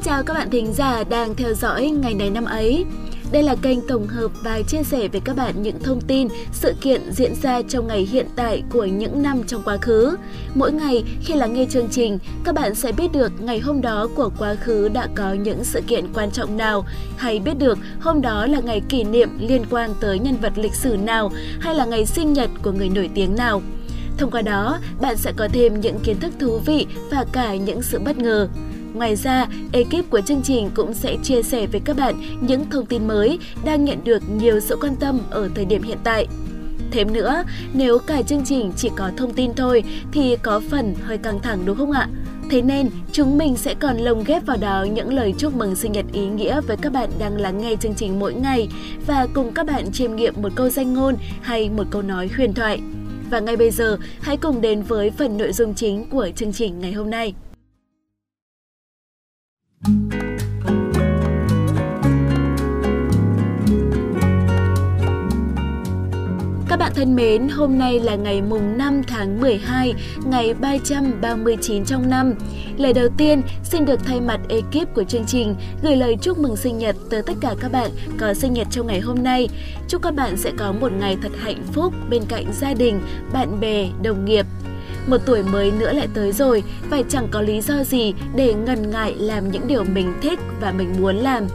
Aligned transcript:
Xin 0.00 0.06
chào 0.06 0.22
các 0.22 0.34
bạn 0.34 0.50
thính 0.50 0.72
giả 0.72 1.04
đang 1.04 1.34
theo 1.34 1.54
dõi 1.54 1.90
ngày 1.90 2.14
này 2.14 2.30
năm 2.30 2.44
ấy. 2.44 2.84
Đây 3.32 3.42
là 3.42 3.54
kênh 3.62 3.86
tổng 3.88 4.06
hợp 4.06 4.30
và 4.42 4.62
chia 4.62 4.82
sẻ 4.82 5.08
với 5.08 5.20
các 5.20 5.36
bạn 5.36 5.62
những 5.62 5.82
thông 5.82 6.00
tin, 6.00 6.28
sự 6.52 6.72
kiện 6.80 7.12
diễn 7.12 7.34
ra 7.42 7.62
trong 7.62 7.86
ngày 7.86 8.08
hiện 8.10 8.26
tại 8.36 8.62
của 8.72 8.84
những 8.84 9.22
năm 9.22 9.42
trong 9.46 9.62
quá 9.64 9.76
khứ. 9.76 10.16
Mỗi 10.54 10.72
ngày 10.72 11.04
khi 11.24 11.34
lắng 11.34 11.54
nghe 11.54 11.66
chương 11.70 11.88
trình, 11.90 12.18
các 12.44 12.54
bạn 12.54 12.74
sẽ 12.74 12.92
biết 12.92 13.12
được 13.12 13.32
ngày 13.40 13.58
hôm 13.58 13.80
đó 13.80 14.08
của 14.16 14.30
quá 14.38 14.54
khứ 14.54 14.88
đã 14.88 15.08
có 15.14 15.32
những 15.32 15.64
sự 15.64 15.80
kiện 15.86 16.12
quan 16.14 16.30
trọng 16.30 16.56
nào, 16.56 16.84
hay 17.16 17.38
biết 17.38 17.58
được 17.58 17.78
hôm 18.00 18.22
đó 18.22 18.46
là 18.46 18.60
ngày 18.60 18.82
kỷ 18.88 19.04
niệm 19.04 19.28
liên 19.40 19.62
quan 19.70 19.94
tới 20.00 20.18
nhân 20.18 20.36
vật 20.42 20.52
lịch 20.56 20.74
sử 20.74 20.96
nào, 20.96 21.32
hay 21.60 21.74
là 21.74 21.84
ngày 21.84 22.06
sinh 22.06 22.32
nhật 22.32 22.50
của 22.62 22.72
người 22.72 22.88
nổi 22.88 23.10
tiếng 23.14 23.36
nào. 23.36 23.62
Thông 24.18 24.30
qua 24.30 24.42
đó, 24.42 24.78
bạn 25.00 25.16
sẽ 25.16 25.32
có 25.36 25.48
thêm 25.52 25.80
những 25.80 26.00
kiến 26.00 26.20
thức 26.20 26.32
thú 26.40 26.58
vị 26.66 26.86
và 27.10 27.24
cả 27.32 27.54
những 27.54 27.82
sự 27.82 27.98
bất 27.98 28.18
ngờ. 28.18 28.48
Ngoài 28.94 29.16
ra, 29.16 29.46
ekip 29.72 30.10
của 30.10 30.20
chương 30.20 30.42
trình 30.42 30.70
cũng 30.74 30.94
sẽ 30.94 31.16
chia 31.22 31.42
sẻ 31.42 31.66
với 31.66 31.80
các 31.84 31.96
bạn 31.96 32.14
những 32.40 32.70
thông 32.70 32.86
tin 32.86 33.08
mới 33.08 33.38
đang 33.64 33.84
nhận 33.84 34.04
được 34.04 34.22
nhiều 34.30 34.60
sự 34.60 34.76
quan 34.80 34.96
tâm 34.96 35.20
ở 35.30 35.50
thời 35.54 35.64
điểm 35.64 35.82
hiện 35.82 35.98
tại. 36.04 36.26
Thêm 36.90 37.12
nữa, 37.12 37.44
nếu 37.72 37.98
cả 37.98 38.22
chương 38.22 38.44
trình 38.44 38.72
chỉ 38.76 38.90
có 38.96 39.10
thông 39.16 39.32
tin 39.32 39.54
thôi 39.54 39.82
thì 40.12 40.36
có 40.42 40.60
phần 40.70 40.94
hơi 41.04 41.18
căng 41.18 41.40
thẳng 41.40 41.58
đúng 41.64 41.76
không 41.76 41.92
ạ? 41.92 42.08
Thế 42.50 42.62
nên, 42.62 42.90
chúng 43.12 43.38
mình 43.38 43.56
sẽ 43.56 43.74
còn 43.74 43.96
lồng 43.96 44.24
ghép 44.24 44.46
vào 44.46 44.56
đó 44.56 44.86
những 44.92 45.14
lời 45.14 45.34
chúc 45.38 45.56
mừng 45.56 45.76
sinh 45.76 45.92
nhật 45.92 46.06
ý 46.12 46.26
nghĩa 46.26 46.60
với 46.60 46.76
các 46.76 46.92
bạn 46.92 47.10
đang 47.18 47.36
lắng 47.36 47.60
nghe 47.60 47.76
chương 47.76 47.94
trình 47.94 48.18
mỗi 48.18 48.34
ngày 48.34 48.68
và 49.06 49.26
cùng 49.34 49.52
các 49.52 49.66
bạn 49.66 49.92
chiêm 49.92 50.16
nghiệm 50.16 50.34
một 50.42 50.52
câu 50.54 50.68
danh 50.68 50.94
ngôn 50.94 51.14
hay 51.40 51.70
một 51.70 51.84
câu 51.90 52.02
nói 52.02 52.30
huyền 52.36 52.54
thoại. 52.54 52.80
Và 53.30 53.40
ngay 53.40 53.56
bây 53.56 53.70
giờ, 53.70 53.96
hãy 54.20 54.36
cùng 54.36 54.60
đến 54.60 54.82
với 54.82 55.10
phần 55.10 55.38
nội 55.38 55.52
dung 55.52 55.74
chính 55.74 56.10
của 56.10 56.28
chương 56.36 56.52
trình 56.52 56.80
ngày 56.80 56.92
hôm 56.92 57.10
nay. 57.10 57.34
Bạn 66.80 66.92
thân 66.94 67.16
mến, 67.16 67.48
hôm 67.48 67.78
nay 67.78 68.00
là 68.00 68.14
ngày 68.14 68.42
mùng 68.42 68.78
5 68.78 69.02
tháng 69.06 69.40
12, 69.40 69.94
ngày 70.24 70.54
339 70.54 71.84
trong 71.84 72.10
năm. 72.10 72.34
Lời 72.76 72.92
đầu 72.92 73.08
tiên, 73.16 73.42
xin 73.64 73.84
được 73.84 74.00
thay 74.04 74.20
mặt 74.20 74.40
ekip 74.48 74.94
của 74.94 75.04
chương 75.04 75.24
trình 75.26 75.54
gửi 75.82 75.96
lời 75.96 76.16
chúc 76.22 76.38
mừng 76.38 76.56
sinh 76.56 76.78
nhật 76.78 76.96
tới 77.10 77.22
tất 77.22 77.32
cả 77.40 77.54
các 77.60 77.72
bạn 77.72 77.90
có 78.18 78.34
sinh 78.34 78.52
nhật 78.52 78.66
trong 78.70 78.86
ngày 78.86 79.00
hôm 79.00 79.22
nay. 79.22 79.48
Chúc 79.88 80.02
các 80.02 80.14
bạn 80.14 80.36
sẽ 80.36 80.52
có 80.58 80.72
một 80.72 80.92
ngày 80.92 81.16
thật 81.22 81.32
hạnh 81.38 81.62
phúc 81.72 81.94
bên 82.10 82.22
cạnh 82.28 82.46
gia 82.52 82.74
đình, 82.74 83.00
bạn 83.32 83.60
bè, 83.60 83.88
đồng 84.02 84.24
nghiệp. 84.24 84.46
Một 85.06 85.18
tuổi 85.26 85.42
mới 85.42 85.70
nữa 85.70 85.92
lại 85.92 86.08
tới 86.14 86.32
rồi 86.32 86.62
phải 86.90 87.04
chẳng 87.08 87.28
có 87.30 87.40
lý 87.40 87.60
do 87.60 87.84
gì 87.84 88.14
để 88.36 88.54
ngần 88.54 88.90
ngại 88.90 89.14
làm 89.18 89.50
những 89.50 89.66
điều 89.66 89.84
mình 89.84 90.12
thích 90.22 90.40
và 90.60 90.72
mình 90.72 90.94
muốn 91.00 91.16
làm 91.16 91.46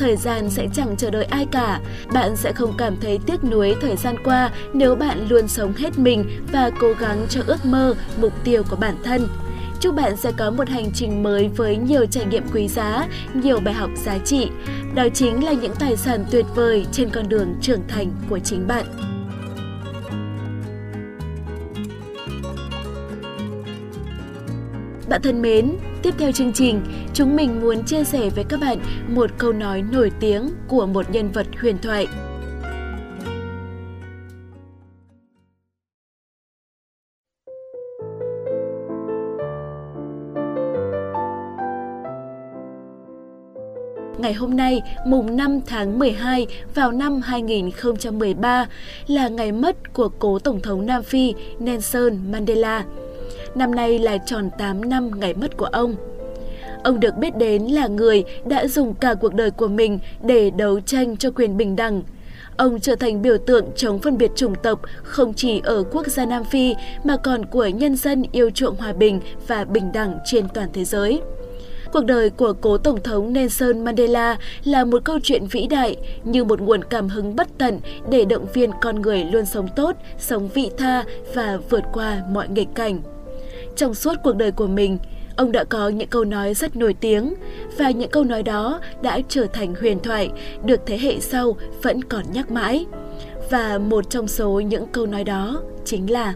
thời 0.00 0.16
gian 0.16 0.50
sẽ 0.50 0.66
chẳng 0.74 0.96
chờ 0.96 1.10
đợi 1.10 1.24
ai 1.24 1.46
cả. 1.52 1.80
Bạn 2.12 2.36
sẽ 2.36 2.52
không 2.52 2.74
cảm 2.78 2.96
thấy 3.00 3.18
tiếc 3.26 3.44
nuối 3.44 3.74
thời 3.80 3.96
gian 3.96 4.16
qua 4.24 4.50
nếu 4.72 4.94
bạn 4.94 5.28
luôn 5.28 5.48
sống 5.48 5.72
hết 5.72 5.98
mình 5.98 6.24
và 6.52 6.70
cố 6.80 6.92
gắng 7.00 7.26
cho 7.28 7.40
ước 7.46 7.64
mơ, 7.64 7.94
mục 8.20 8.32
tiêu 8.44 8.62
của 8.70 8.76
bản 8.76 8.94
thân. 9.04 9.28
Chúc 9.80 9.94
bạn 9.94 10.16
sẽ 10.16 10.32
có 10.32 10.50
một 10.50 10.68
hành 10.68 10.90
trình 10.94 11.22
mới 11.22 11.48
với 11.56 11.76
nhiều 11.76 12.06
trải 12.06 12.24
nghiệm 12.24 12.42
quý 12.54 12.68
giá, 12.68 13.06
nhiều 13.34 13.60
bài 13.60 13.74
học 13.74 13.90
giá 14.04 14.18
trị. 14.18 14.50
Đó 14.94 15.08
chính 15.14 15.44
là 15.44 15.52
những 15.52 15.74
tài 15.78 15.96
sản 15.96 16.24
tuyệt 16.30 16.46
vời 16.54 16.86
trên 16.92 17.10
con 17.10 17.28
đường 17.28 17.54
trưởng 17.60 17.88
thành 17.88 18.12
của 18.28 18.38
chính 18.38 18.66
bạn. 18.66 19.09
Bạn 25.10 25.22
thân 25.22 25.42
mến, 25.42 25.76
tiếp 26.02 26.14
theo 26.18 26.32
chương 26.32 26.52
trình, 26.52 26.80
chúng 27.14 27.36
mình 27.36 27.60
muốn 27.60 27.84
chia 27.84 28.04
sẻ 28.04 28.30
với 28.30 28.44
các 28.44 28.60
bạn 28.60 28.78
một 29.08 29.30
câu 29.38 29.52
nói 29.52 29.82
nổi 29.92 30.10
tiếng 30.20 30.50
của 30.68 30.86
một 30.86 31.10
nhân 31.10 31.30
vật 31.32 31.46
huyền 31.60 31.76
thoại. 31.82 32.06
ngày 44.18 44.34
hôm 44.34 44.56
nay, 44.56 44.80
mùng 45.06 45.36
5 45.36 45.60
tháng 45.66 45.98
12 45.98 46.46
vào 46.74 46.92
năm 46.92 47.20
2013, 47.20 48.66
là 49.06 49.28
ngày 49.28 49.52
mất 49.52 49.92
của 49.94 50.08
cố 50.18 50.38
Tổng 50.38 50.60
thống 50.60 50.86
Nam 50.86 51.02
Phi 51.02 51.34
Nelson 51.58 52.32
Mandela. 52.32 52.84
Năm 53.54 53.74
nay 53.74 53.98
là 53.98 54.18
tròn 54.18 54.50
8 54.58 54.88
năm 54.88 55.10
ngày 55.20 55.34
mất 55.34 55.56
của 55.56 55.64
ông. 55.64 55.94
Ông 56.84 57.00
được 57.00 57.16
biết 57.16 57.36
đến 57.36 57.62
là 57.62 57.86
người 57.86 58.24
đã 58.44 58.66
dùng 58.66 58.94
cả 58.94 59.14
cuộc 59.14 59.34
đời 59.34 59.50
của 59.50 59.68
mình 59.68 59.98
để 60.22 60.50
đấu 60.50 60.80
tranh 60.80 61.16
cho 61.16 61.30
quyền 61.30 61.56
bình 61.56 61.76
đẳng. 61.76 62.02
Ông 62.56 62.80
trở 62.80 62.96
thành 62.96 63.22
biểu 63.22 63.38
tượng 63.38 63.64
chống 63.76 63.98
phân 63.98 64.18
biệt 64.18 64.30
chủng 64.36 64.54
tộc 64.54 64.80
không 65.02 65.34
chỉ 65.34 65.60
ở 65.64 65.84
quốc 65.92 66.06
gia 66.06 66.26
Nam 66.26 66.44
Phi 66.44 66.74
mà 67.04 67.16
còn 67.16 67.46
của 67.46 67.66
nhân 67.66 67.96
dân 67.96 68.22
yêu 68.32 68.50
chuộng 68.50 68.76
hòa 68.76 68.92
bình 68.92 69.20
và 69.46 69.64
bình 69.64 69.92
đẳng 69.92 70.18
trên 70.24 70.48
toàn 70.54 70.68
thế 70.72 70.84
giới. 70.84 71.20
Cuộc 71.92 72.04
đời 72.04 72.30
của 72.30 72.52
cố 72.60 72.78
Tổng 72.78 73.02
thống 73.02 73.32
Nelson 73.32 73.84
Mandela 73.84 74.38
là 74.64 74.84
một 74.84 75.04
câu 75.04 75.18
chuyện 75.22 75.46
vĩ 75.46 75.66
đại 75.66 75.96
như 76.24 76.44
một 76.44 76.60
nguồn 76.60 76.84
cảm 76.84 77.08
hứng 77.08 77.36
bất 77.36 77.48
tận 77.58 77.80
để 78.10 78.24
động 78.24 78.46
viên 78.54 78.70
con 78.80 79.02
người 79.02 79.24
luôn 79.24 79.46
sống 79.46 79.68
tốt, 79.76 79.96
sống 80.18 80.48
vị 80.54 80.70
tha 80.78 81.04
và 81.34 81.58
vượt 81.70 81.84
qua 81.92 82.22
mọi 82.30 82.48
nghịch 82.48 82.68
cảnh. 82.74 83.00
Trong 83.80 83.94
suốt 83.94 84.14
cuộc 84.24 84.36
đời 84.36 84.50
của 84.50 84.66
mình, 84.66 84.98
ông 85.36 85.52
đã 85.52 85.64
có 85.64 85.88
những 85.88 86.08
câu 86.08 86.24
nói 86.24 86.54
rất 86.54 86.76
nổi 86.76 86.94
tiếng 86.94 87.34
và 87.78 87.90
những 87.90 88.10
câu 88.10 88.24
nói 88.24 88.42
đó 88.42 88.80
đã 89.02 89.20
trở 89.28 89.46
thành 89.46 89.74
huyền 89.80 89.98
thoại, 90.00 90.30
được 90.64 90.80
thế 90.86 90.98
hệ 90.98 91.20
sau 91.20 91.56
vẫn 91.82 92.04
còn 92.04 92.24
nhắc 92.32 92.50
mãi. 92.50 92.86
Và 93.50 93.78
một 93.78 94.10
trong 94.10 94.28
số 94.28 94.60
những 94.60 94.86
câu 94.86 95.06
nói 95.06 95.24
đó 95.24 95.62
chính 95.84 96.10
là 96.10 96.34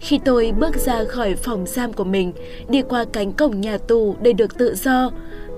Khi 0.00 0.20
tôi 0.24 0.52
bước 0.58 0.76
ra 0.76 1.04
khỏi 1.04 1.34
phòng 1.34 1.66
giam 1.66 1.92
của 1.92 2.04
mình, 2.04 2.32
đi 2.68 2.82
qua 2.82 3.04
cánh 3.12 3.32
cổng 3.32 3.60
nhà 3.60 3.78
tù 3.78 4.16
để 4.22 4.32
được 4.32 4.58
tự 4.58 4.74
do, 4.74 5.10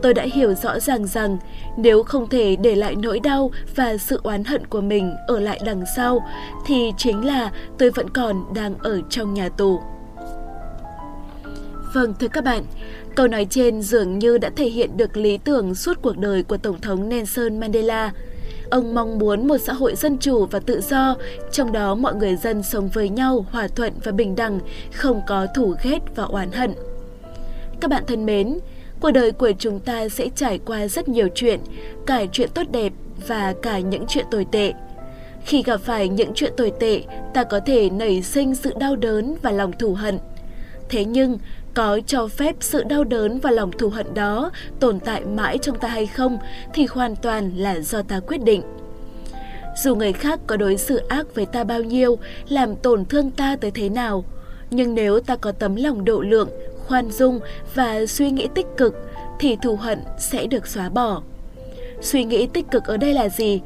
tôi 0.02 0.14
đã 0.14 0.26
hiểu 0.32 0.54
rõ 0.54 0.80
ràng 0.80 1.06
rằng 1.06 1.38
nếu 1.76 2.02
không 2.02 2.28
thể 2.28 2.56
để 2.56 2.74
lại 2.74 2.94
nỗi 2.96 3.20
đau 3.20 3.50
và 3.76 3.96
sự 3.96 4.20
oán 4.22 4.44
hận 4.44 4.66
của 4.66 4.80
mình 4.80 5.14
ở 5.26 5.40
lại 5.40 5.60
đằng 5.64 5.84
sau, 5.96 6.20
thì 6.66 6.92
chính 6.96 7.24
là 7.24 7.52
tôi 7.78 7.90
vẫn 7.90 8.10
còn 8.10 8.54
đang 8.54 8.74
ở 8.78 9.00
trong 9.10 9.34
nhà 9.34 9.48
tù. 9.48 9.80
Vâng, 11.94 12.14
thưa 12.20 12.28
các 12.28 12.44
bạn, 12.44 12.64
câu 13.14 13.28
nói 13.28 13.46
trên 13.50 13.82
dường 13.82 14.18
như 14.18 14.38
đã 14.38 14.50
thể 14.56 14.64
hiện 14.64 14.96
được 14.96 15.16
lý 15.16 15.38
tưởng 15.38 15.74
suốt 15.74 16.02
cuộc 16.02 16.18
đời 16.18 16.42
của 16.42 16.56
Tổng 16.56 16.80
thống 16.80 17.08
Nelson 17.08 17.60
Mandela. 17.60 18.12
Ông 18.70 18.94
mong 18.94 19.18
muốn 19.18 19.48
một 19.48 19.56
xã 19.58 19.72
hội 19.72 19.94
dân 19.96 20.18
chủ 20.18 20.46
và 20.46 20.60
tự 20.60 20.80
do, 20.80 21.16
trong 21.52 21.72
đó 21.72 21.94
mọi 21.94 22.14
người 22.14 22.36
dân 22.36 22.62
sống 22.62 22.88
với 22.88 23.08
nhau 23.08 23.46
hòa 23.50 23.68
thuận 23.68 23.92
và 24.04 24.12
bình 24.12 24.36
đẳng, 24.36 24.60
không 24.92 25.22
có 25.26 25.46
thù 25.54 25.74
ghét 25.82 25.98
và 26.14 26.24
oán 26.24 26.52
hận. 26.52 26.74
Các 27.80 27.90
bạn 27.90 28.04
thân 28.06 28.26
mến, 28.26 28.58
cuộc 29.00 29.10
đời 29.10 29.32
của 29.32 29.52
chúng 29.58 29.80
ta 29.80 30.08
sẽ 30.08 30.28
trải 30.36 30.58
qua 30.58 30.88
rất 30.88 31.08
nhiều 31.08 31.28
chuyện, 31.34 31.60
cả 32.06 32.24
chuyện 32.32 32.48
tốt 32.54 32.66
đẹp 32.70 32.92
và 33.28 33.54
cả 33.62 33.78
những 33.78 34.04
chuyện 34.08 34.24
tồi 34.30 34.46
tệ. 34.52 34.72
Khi 35.44 35.62
gặp 35.62 35.80
phải 35.80 36.08
những 36.08 36.32
chuyện 36.34 36.52
tồi 36.56 36.72
tệ, 36.80 37.02
ta 37.34 37.44
có 37.44 37.60
thể 37.66 37.90
nảy 37.90 38.22
sinh 38.22 38.54
sự 38.54 38.72
đau 38.78 38.96
đớn 38.96 39.36
và 39.42 39.50
lòng 39.50 39.72
thù 39.72 39.94
hận. 39.94 40.18
Thế 40.88 41.04
nhưng, 41.04 41.38
có 41.74 42.00
cho 42.06 42.28
phép 42.28 42.56
sự 42.60 42.82
đau 42.82 43.04
đớn 43.04 43.38
và 43.38 43.50
lòng 43.50 43.72
thù 43.72 43.88
hận 43.88 44.14
đó 44.14 44.50
tồn 44.80 45.00
tại 45.00 45.24
mãi 45.24 45.58
trong 45.58 45.78
ta 45.78 45.88
hay 45.88 46.06
không 46.06 46.38
thì 46.74 46.86
hoàn 46.90 47.16
toàn 47.16 47.52
là 47.56 47.80
do 47.80 48.02
ta 48.02 48.20
quyết 48.20 48.44
định. 48.44 48.62
Dù 49.76 49.94
người 49.94 50.12
khác 50.12 50.40
có 50.46 50.56
đối 50.56 50.76
xử 50.76 50.96
ác 50.96 51.34
với 51.34 51.46
ta 51.46 51.64
bao 51.64 51.82
nhiêu, 51.82 52.18
làm 52.48 52.76
tổn 52.76 53.04
thương 53.04 53.30
ta 53.30 53.56
tới 53.60 53.70
thế 53.70 53.88
nào, 53.88 54.24
nhưng 54.70 54.94
nếu 54.94 55.20
ta 55.20 55.36
có 55.36 55.52
tấm 55.52 55.76
lòng 55.76 56.04
độ 56.04 56.20
lượng, 56.20 56.48
khoan 56.86 57.10
dung 57.10 57.40
và 57.74 58.06
suy 58.06 58.30
nghĩ 58.30 58.48
tích 58.54 58.66
cực 58.76 58.94
thì 59.38 59.56
thù 59.62 59.76
hận 59.76 59.98
sẽ 60.18 60.46
được 60.46 60.66
xóa 60.66 60.88
bỏ. 60.88 61.22
Suy 62.00 62.24
nghĩ 62.24 62.46
tích 62.46 62.70
cực 62.70 62.84
ở 62.84 62.96
đây 62.96 63.14
là 63.14 63.28
gì? 63.28 63.60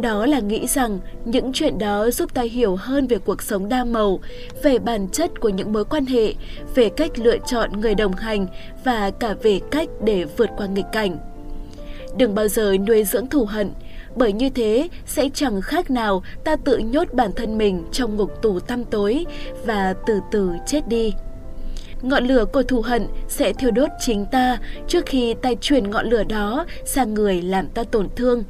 Đó 0.00 0.26
là 0.26 0.40
nghĩ 0.40 0.66
rằng 0.66 0.98
những 1.24 1.52
chuyện 1.52 1.78
đó 1.78 2.10
giúp 2.10 2.34
ta 2.34 2.42
hiểu 2.42 2.76
hơn 2.76 3.06
về 3.06 3.18
cuộc 3.18 3.42
sống 3.42 3.68
đa 3.68 3.84
màu, 3.84 4.20
về 4.62 4.78
bản 4.78 5.08
chất 5.08 5.40
của 5.40 5.48
những 5.48 5.72
mối 5.72 5.84
quan 5.84 6.06
hệ, 6.06 6.34
về 6.74 6.88
cách 6.88 7.18
lựa 7.18 7.38
chọn 7.46 7.80
người 7.80 7.94
đồng 7.94 8.12
hành 8.12 8.46
và 8.84 9.10
cả 9.10 9.34
về 9.42 9.60
cách 9.70 9.88
để 10.04 10.24
vượt 10.24 10.50
qua 10.56 10.66
nghịch 10.66 10.86
cảnh. 10.92 11.18
Đừng 12.16 12.34
bao 12.34 12.48
giờ 12.48 12.76
nuôi 12.86 13.04
dưỡng 13.04 13.26
thù 13.26 13.44
hận, 13.44 13.70
bởi 14.16 14.32
như 14.32 14.50
thế 14.50 14.88
sẽ 15.06 15.28
chẳng 15.34 15.60
khác 15.60 15.90
nào 15.90 16.22
ta 16.44 16.56
tự 16.56 16.78
nhốt 16.78 17.12
bản 17.12 17.32
thân 17.32 17.58
mình 17.58 17.84
trong 17.92 18.16
ngục 18.16 18.42
tù 18.42 18.60
tăm 18.60 18.84
tối 18.84 19.26
và 19.66 19.94
từ 20.06 20.20
từ 20.32 20.50
chết 20.66 20.88
đi. 20.88 21.12
Ngọn 22.02 22.24
lửa 22.24 22.44
của 22.44 22.62
thù 22.62 22.80
hận 22.80 23.06
sẽ 23.28 23.52
thiêu 23.52 23.70
đốt 23.70 23.88
chính 24.00 24.26
ta 24.26 24.58
trước 24.88 25.06
khi 25.06 25.34
ta 25.34 25.50
truyền 25.60 25.90
ngọn 25.90 26.06
lửa 26.06 26.24
đó 26.24 26.66
sang 26.84 27.14
người 27.14 27.42
làm 27.42 27.68
ta 27.68 27.84
tổn 27.84 28.08
thương 28.16 28.44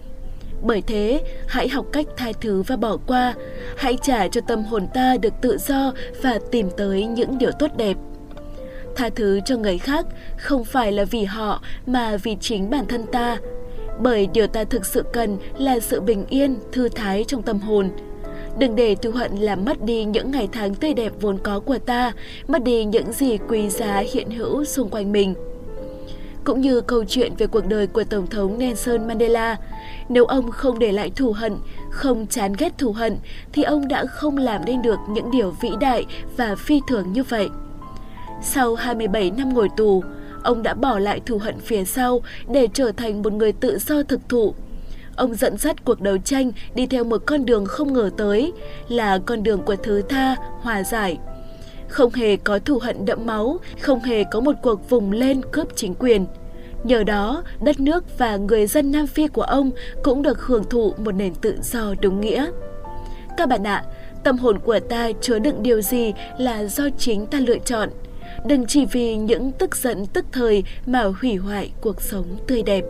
bởi 0.64 0.82
thế, 0.82 1.22
hãy 1.46 1.68
học 1.68 1.86
cách 1.92 2.06
tha 2.16 2.32
thứ 2.40 2.62
và 2.62 2.76
bỏ 2.76 2.96
qua. 3.06 3.34
Hãy 3.76 3.98
trả 4.02 4.28
cho 4.28 4.40
tâm 4.40 4.64
hồn 4.64 4.86
ta 4.94 5.16
được 5.16 5.34
tự 5.40 5.58
do 5.58 5.92
và 6.22 6.38
tìm 6.50 6.70
tới 6.76 7.06
những 7.06 7.38
điều 7.38 7.50
tốt 7.58 7.70
đẹp. 7.76 7.96
Tha 8.96 9.08
thứ 9.14 9.40
cho 9.44 9.56
người 9.56 9.78
khác 9.78 10.06
không 10.36 10.64
phải 10.64 10.92
là 10.92 11.04
vì 11.04 11.24
họ 11.24 11.62
mà 11.86 12.16
vì 12.16 12.36
chính 12.40 12.70
bản 12.70 12.86
thân 12.86 13.06
ta. 13.06 13.38
Bởi 13.98 14.26
điều 14.26 14.46
ta 14.46 14.64
thực 14.64 14.86
sự 14.86 15.04
cần 15.12 15.38
là 15.58 15.80
sự 15.80 16.00
bình 16.00 16.24
yên, 16.28 16.56
thư 16.72 16.88
thái 16.88 17.24
trong 17.28 17.42
tâm 17.42 17.58
hồn. 17.58 17.90
Đừng 18.58 18.76
để 18.76 18.94
thù 18.94 19.10
hận 19.10 19.36
làm 19.36 19.64
mất 19.64 19.84
đi 19.84 20.04
những 20.04 20.30
ngày 20.30 20.48
tháng 20.52 20.74
tươi 20.74 20.94
đẹp 20.94 21.12
vốn 21.20 21.38
có 21.38 21.60
của 21.60 21.78
ta, 21.78 22.12
mất 22.48 22.62
đi 22.62 22.84
những 22.84 23.12
gì 23.12 23.38
quý 23.48 23.68
giá 23.68 24.02
hiện 24.12 24.30
hữu 24.30 24.64
xung 24.64 24.88
quanh 24.88 25.12
mình 25.12 25.34
cũng 26.44 26.60
như 26.60 26.80
câu 26.80 27.04
chuyện 27.04 27.32
về 27.38 27.46
cuộc 27.46 27.66
đời 27.66 27.86
của 27.86 28.04
Tổng 28.04 28.26
thống 28.26 28.58
Nelson 28.58 29.06
Mandela. 29.06 29.56
Nếu 30.08 30.24
ông 30.24 30.50
không 30.50 30.78
để 30.78 30.92
lại 30.92 31.10
thù 31.16 31.32
hận, 31.32 31.56
không 31.90 32.26
chán 32.26 32.52
ghét 32.58 32.78
thù 32.78 32.92
hận, 32.92 33.16
thì 33.52 33.62
ông 33.62 33.88
đã 33.88 34.06
không 34.06 34.36
làm 34.36 34.64
nên 34.64 34.82
được 34.82 34.98
những 35.08 35.30
điều 35.30 35.50
vĩ 35.60 35.70
đại 35.80 36.06
và 36.36 36.54
phi 36.54 36.80
thường 36.88 37.12
như 37.12 37.22
vậy. 37.22 37.48
Sau 38.42 38.74
27 38.74 39.30
năm 39.30 39.54
ngồi 39.54 39.68
tù, 39.76 40.02
ông 40.42 40.62
đã 40.62 40.74
bỏ 40.74 40.98
lại 40.98 41.20
thù 41.26 41.38
hận 41.38 41.58
phía 41.60 41.84
sau 41.84 42.20
để 42.48 42.68
trở 42.74 42.92
thành 42.92 43.22
một 43.22 43.32
người 43.32 43.52
tự 43.52 43.78
do 43.78 44.02
thực 44.02 44.20
thụ. 44.28 44.54
Ông 45.16 45.34
dẫn 45.34 45.58
dắt 45.58 45.84
cuộc 45.84 46.00
đấu 46.00 46.18
tranh 46.18 46.52
đi 46.74 46.86
theo 46.86 47.04
một 47.04 47.22
con 47.26 47.46
đường 47.46 47.66
không 47.66 47.92
ngờ 47.92 48.10
tới, 48.16 48.52
là 48.88 49.18
con 49.18 49.42
đường 49.42 49.62
của 49.62 49.76
thứ 49.76 50.02
tha, 50.08 50.36
hòa 50.60 50.82
giải. 50.82 51.18
Không 51.94 52.14
hề 52.14 52.36
có 52.36 52.58
thù 52.58 52.78
hận 52.78 53.04
đẫm 53.04 53.26
máu, 53.26 53.58
không 53.80 54.00
hề 54.00 54.24
có 54.24 54.40
một 54.40 54.52
cuộc 54.62 54.90
vùng 54.90 55.12
lên 55.12 55.40
cướp 55.52 55.68
chính 55.76 55.94
quyền. 55.94 56.26
Nhờ 56.84 57.04
đó, 57.04 57.42
đất 57.60 57.80
nước 57.80 58.18
và 58.18 58.36
người 58.36 58.66
dân 58.66 58.92
Nam 58.92 59.06
Phi 59.06 59.28
của 59.28 59.42
ông 59.42 59.70
cũng 60.02 60.22
được 60.22 60.42
hưởng 60.42 60.64
thụ 60.64 60.92
một 60.96 61.12
nền 61.12 61.34
tự 61.34 61.56
do 61.62 61.94
đúng 62.00 62.20
nghĩa. 62.20 62.50
Các 63.36 63.48
bạn 63.48 63.66
ạ, 63.66 63.84
tâm 64.24 64.38
hồn 64.38 64.58
của 64.58 64.80
ta 64.80 65.10
chứa 65.20 65.38
đựng 65.38 65.62
điều 65.62 65.80
gì 65.80 66.12
là 66.38 66.64
do 66.64 66.84
chính 66.98 67.26
ta 67.26 67.38
lựa 67.40 67.58
chọn. 67.58 67.88
Đừng 68.46 68.66
chỉ 68.66 68.86
vì 68.86 69.16
những 69.16 69.52
tức 69.52 69.76
giận 69.76 70.06
tức 70.06 70.24
thời 70.32 70.64
mà 70.86 71.04
hủy 71.20 71.36
hoại 71.36 71.72
cuộc 71.80 72.02
sống 72.02 72.26
tươi 72.46 72.62
đẹp. 72.62 72.84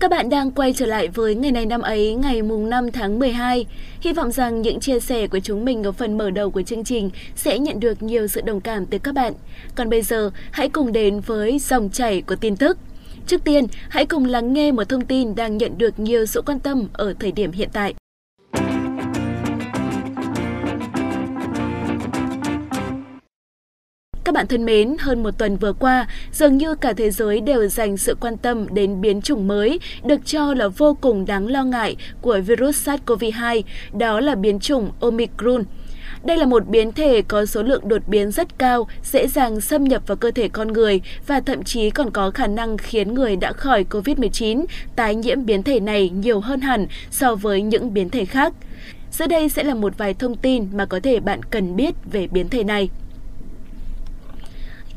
Các 0.00 0.10
bạn 0.10 0.30
đang 0.30 0.50
quay 0.50 0.72
trở 0.72 0.86
lại 0.86 1.08
với 1.08 1.34
ngày 1.34 1.52
này 1.52 1.66
năm 1.66 1.80
ấy, 1.80 2.14
ngày 2.14 2.42
mùng 2.42 2.70
5 2.70 2.90
tháng 2.90 3.18
12. 3.18 3.66
Hy 4.00 4.12
vọng 4.12 4.32
rằng 4.32 4.62
những 4.62 4.80
chia 4.80 5.00
sẻ 5.00 5.26
của 5.26 5.38
chúng 5.38 5.64
mình 5.64 5.84
ở 5.84 5.92
phần 5.92 6.18
mở 6.18 6.30
đầu 6.30 6.50
của 6.50 6.62
chương 6.62 6.84
trình 6.84 7.10
sẽ 7.36 7.58
nhận 7.58 7.80
được 7.80 8.02
nhiều 8.02 8.26
sự 8.26 8.40
đồng 8.40 8.60
cảm 8.60 8.86
từ 8.86 8.98
các 8.98 9.14
bạn. 9.14 9.32
Còn 9.74 9.90
bây 9.90 10.02
giờ, 10.02 10.30
hãy 10.50 10.68
cùng 10.68 10.92
đến 10.92 11.20
với 11.20 11.58
dòng 11.58 11.90
chảy 11.90 12.22
của 12.22 12.36
tin 12.36 12.56
tức. 12.56 12.78
Trước 13.26 13.44
tiên, 13.44 13.66
hãy 13.88 14.06
cùng 14.06 14.24
lắng 14.24 14.52
nghe 14.52 14.72
một 14.72 14.88
thông 14.88 15.04
tin 15.04 15.34
đang 15.34 15.58
nhận 15.58 15.78
được 15.78 16.00
nhiều 16.00 16.26
sự 16.26 16.42
quan 16.46 16.60
tâm 16.60 16.88
ở 16.92 17.14
thời 17.20 17.32
điểm 17.32 17.52
hiện 17.52 17.68
tại. 17.72 17.94
Các 24.24 24.34
bạn 24.34 24.46
thân 24.46 24.64
mến, 24.64 24.96
hơn 24.98 25.22
một 25.22 25.38
tuần 25.38 25.56
vừa 25.56 25.72
qua, 25.72 26.06
dường 26.32 26.56
như 26.56 26.74
cả 26.74 26.92
thế 26.92 27.10
giới 27.10 27.40
đều 27.40 27.68
dành 27.68 27.96
sự 27.96 28.16
quan 28.20 28.36
tâm 28.36 28.66
đến 28.74 29.00
biến 29.00 29.22
chủng 29.22 29.48
mới 29.48 29.80
được 30.04 30.20
cho 30.24 30.54
là 30.54 30.68
vô 30.68 30.96
cùng 31.00 31.26
đáng 31.26 31.46
lo 31.46 31.64
ngại 31.64 31.96
của 32.20 32.40
virus 32.46 32.88
SARS-CoV-2, 32.88 33.62
đó 33.98 34.20
là 34.20 34.34
biến 34.34 34.60
chủng 34.60 34.90
Omicron. 35.00 35.64
Đây 36.24 36.36
là 36.36 36.46
một 36.46 36.68
biến 36.68 36.92
thể 36.92 37.22
có 37.22 37.46
số 37.46 37.62
lượng 37.62 37.88
đột 37.88 38.02
biến 38.06 38.30
rất 38.30 38.58
cao, 38.58 38.88
dễ 39.02 39.26
dàng 39.28 39.60
xâm 39.60 39.84
nhập 39.84 40.02
vào 40.06 40.16
cơ 40.16 40.30
thể 40.30 40.48
con 40.48 40.72
người 40.72 41.00
và 41.26 41.40
thậm 41.40 41.64
chí 41.64 41.90
còn 41.90 42.10
có 42.10 42.30
khả 42.30 42.46
năng 42.46 42.78
khiến 42.78 43.14
người 43.14 43.36
đã 43.36 43.52
khỏi 43.52 43.84
COVID-19 43.90 44.64
tái 44.96 45.14
nhiễm 45.14 45.46
biến 45.46 45.62
thể 45.62 45.80
này 45.80 46.08
nhiều 46.08 46.40
hơn 46.40 46.60
hẳn 46.60 46.86
so 47.10 47.34
với 47.34 47.62
những 47.62 47.94
biến 47.94 48.10
thể 48.10 48.24
khác. 48.24 48.52
Dưới 49.12 49.28
đây 49.28 49.48
sẽ 49.48 49.64
là 49.64 49.74
một 49.74 49.98
vài 49.98 50.14
thông 50.14 50.36
tin 50.36 50.66
mà 50.72 50.86
có 50.86 51.00
thể 51.02 51.20
bạn 51.20 51.42
cần 51.42 51.76
biết 51.76 51.94
về 52.12 52.26
biến 52.26 52.48
thể 52.48 52.64
này. 52.64 52.88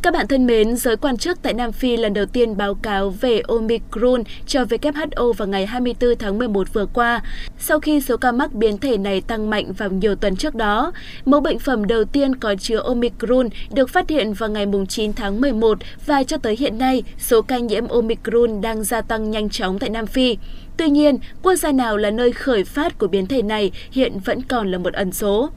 Các 0.04 0.14
bạn 0.14 0.28
thân 0.28 0.46
mến, 0.46 0.76
giới 0.78 0.98
quan 0.98 1.18
chức 1.18 1.42
tại 1.42 1.54
Nam 1.54 1.72
Phi 1.72 1.98
lần 1.98 2.14
đầu 2.14 2.26
tiên 2.26 2.58
báo 2.58 2.74
cáo 2.74 3.10
về 3.10 3.42
Omicron 3.48 4.24
cho 4.48 4.64
WHO 4.64 5.34
vào 5.34 5.48
ngày 5.48 5.66
24 5.66 6.16
tháng 6.20 6.38
11 6.38 6.74
vừa 6.74 6.86
qua, 6.86 7.22
sau 7.60 7.80
khi 7.80 8.02
số 8.02 8.18
ca 8.18 8.32
mắc 8.32 8.54
biến 8.54 8.78
thể 8.78 8.98
này 8.98 9.22
tăng 9.22 9.50
mạnh 9.50 9.74
vào 9.74 9.90
nhiều 9.90 10.16
tuần 10.16 10.36
trước 10.36 10.56
đó. 10.56 10.92
Mẫu 11.26 11.40
bệnh 11.40 11.60
phẩm 11.60 11.88
đầu 11.88 12.06
tiên 12.06 12.36
có 12.36 12.56
chứa 12.56 12.78
Omicron 12.78 13.50
được 13.74 13.90
phát 13.90 14.10
hiện 14.10 14.34
vào 14.34 14.50
ngày 14.50 14.66
9 14.90 15.14
tháng 15.14 15.42
11 15.42 15.78
và 16.06 16.24
cho 16.24 16.38
tới 16.38 16.56
hiện 16.60 16.78
nay, 16.78 17.04
số 17.18 17.42
ca 17.42 17.58
nhiễm 17.58 17.88
Omicron 17.88 18.62
đang 18.62 18.84
gia 18.84 19.02
tăng 19.02 19.32
nhanh 19.32 19.50
chóng 19.50 19.80
tại 19.80 19.90
Nam 19.90 20.08
Phi. 20.08 20.38
Tuy 20.78 20.90
nhiên, 20.90 21.18
quốc 21.44 21.56
gia 21.56 21.72
nào 21.72 21.98
là 21.98 22.12
nơi 22.12 22.32
khởi 22.32 22.64
phát 22.64 22.98
của 22.98 23.08
biến 23.08 23.28
thể 23.28 23.42
này 23.42 23.72
hiện 23.92 24.20
vẫn 24.26 24.42
còn 24.42 24.72
là 24.72 24.78
một 24.78 24.94
ẩn 24.94 25.12
số. 25.12 25.50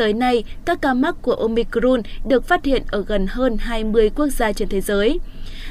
Tới 0.00 0.12
nay, 0.12 0.44
các 0.64 0.78
ca 0.82 0.94
mắc 0.94 1.14
của 1.22 1.34
Omicron 1.34 2.02
được 2.24 2.44
phát 2.44 2.64
hiện 2.64 2.82
ở 2.90 3.04
gần 3.06 3.26
hơn 3.30 3.56
20 3.60 4.10
quốc 4.10 4.28
gia 4.28 4.52
trên 4.52 4.68
thế 4.68 4.80
giới. 4.80 5.18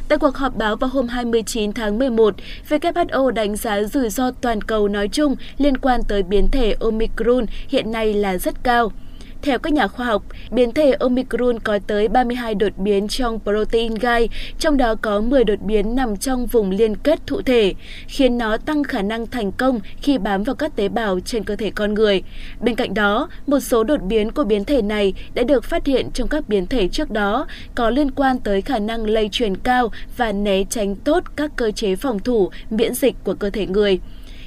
Tại 0.08 0.18
cuộc 0.18 0.36
họp 0.36 0.56
báo 0.56 0.76
vào 0.76 0.90
hôm 0.90 1.08
29 1.08 1.74
tháng 1.74 2.00
11, 2.00 2.36
WHO 2.70 3.30
đánh 3.32 3.56
giá 3.56 3.84
rủi 3.84 4.10
ro 4.10 4.32
toàn 4.32 4.62
cầu 4.62 4.88
nói 4.88 5.08
chung 5.08 5.36
liên 5.58 5.78
quan 5.78 6.02
tới 6.08 6.24
biến 6.24 6.48
thể 6.52 6.76
Omicron 6.80 7.46
hiện 7.68 7.92
nay 7.92 8.14
là 8.14 8.38
rất 8.38 8.64
cao. 8.64 8.92
Theo 9.42 9.60
các 9.60 9.74
nhà 9.74 9.88
khoa 9.88 10.06
học, 10.06 10.24
biến 10.52 10.72
thể 10.72 10.92
Omicron 10.92 11.60
có 11.60 11.80
tới 11.88 12.08
32 12.08 12.56
đột 12.56 12.78
biến 12.78 13.08
trong 13.08 13.40
protein 13.44 13.96
gai, 13.96 14.30
trong 14.60 14.78
đó 14.78 14.96
có 14.96 15.22
10 15.22 15.44
đột 15.44 15.62
biến 15.62 15.96
nằm 15.96 16.18
trong 16.18 16.46
vùng 16.46 16.72
liên 16.72 16.96
kết 16.96 17.20
thụ 17.28 17.42
thể, 17.42 17.74
khiến 18.08 18.38
nó 18.38 18.58
tăng 18.58 18.84
khả 18.84 19.02
năng 19.02 19.28
thành 19.28 19.52
công 19.52 19.80
khi 20.02 20.18
bám 20.18 20.44
vào 20.44 20.56
các 20.56 20.76
tế 20.76 20.90
bào 20.90 21.20
trên 21.20 21.44
cơ 21.44 21.56
thể 21.56 21.72
con 21.72 21.94
người. 21.94 22.24
Bên 22.60 22.76
cạnh 22.76 22.94
đó, 22.94 23.30
một 23.48 23.60
số 23.60 23.84
đột 23.84 24.02
biến 24.02 24.32
của 24.32 24.44
biến 24.44 24.66
thể 24.66 24.82
này 24.82 25.14
đã 25.34 25.44
được 25.44 25.64
phát 25.64 25.86
hiện 25.86 26.12
trong 26.14 26.28
các 26.28 26.50
biến 26.50 26.68
thể 26.68 26.88
trước 26.88 27.12
đó, 27.12 27.48
có 27.76 27.90
liên 27.90 28.12
quan 28.12 28.40
tới 28.40 28.62
khả 28.62 28.80
năng 28.80 29.06
lây 29.06 29.30
truyền 29.32 29.58
cao 29.58 29.92
và 30.18 30.32
né 30.32 30.64
tránh 30.70 30.96
tốt 30.96 31.24
các 31.36 31.52
cơ 31.56 31.72
chế 31.72 31.96
phòng 31.96 32.20
thủ, 32.20 32.50
miễn 32.70 32.94
dịch 32.94 33.16
của 33.24 33.34
cơ 33.34 33.50
thể 33.50 33.68
người. 33.68 34.00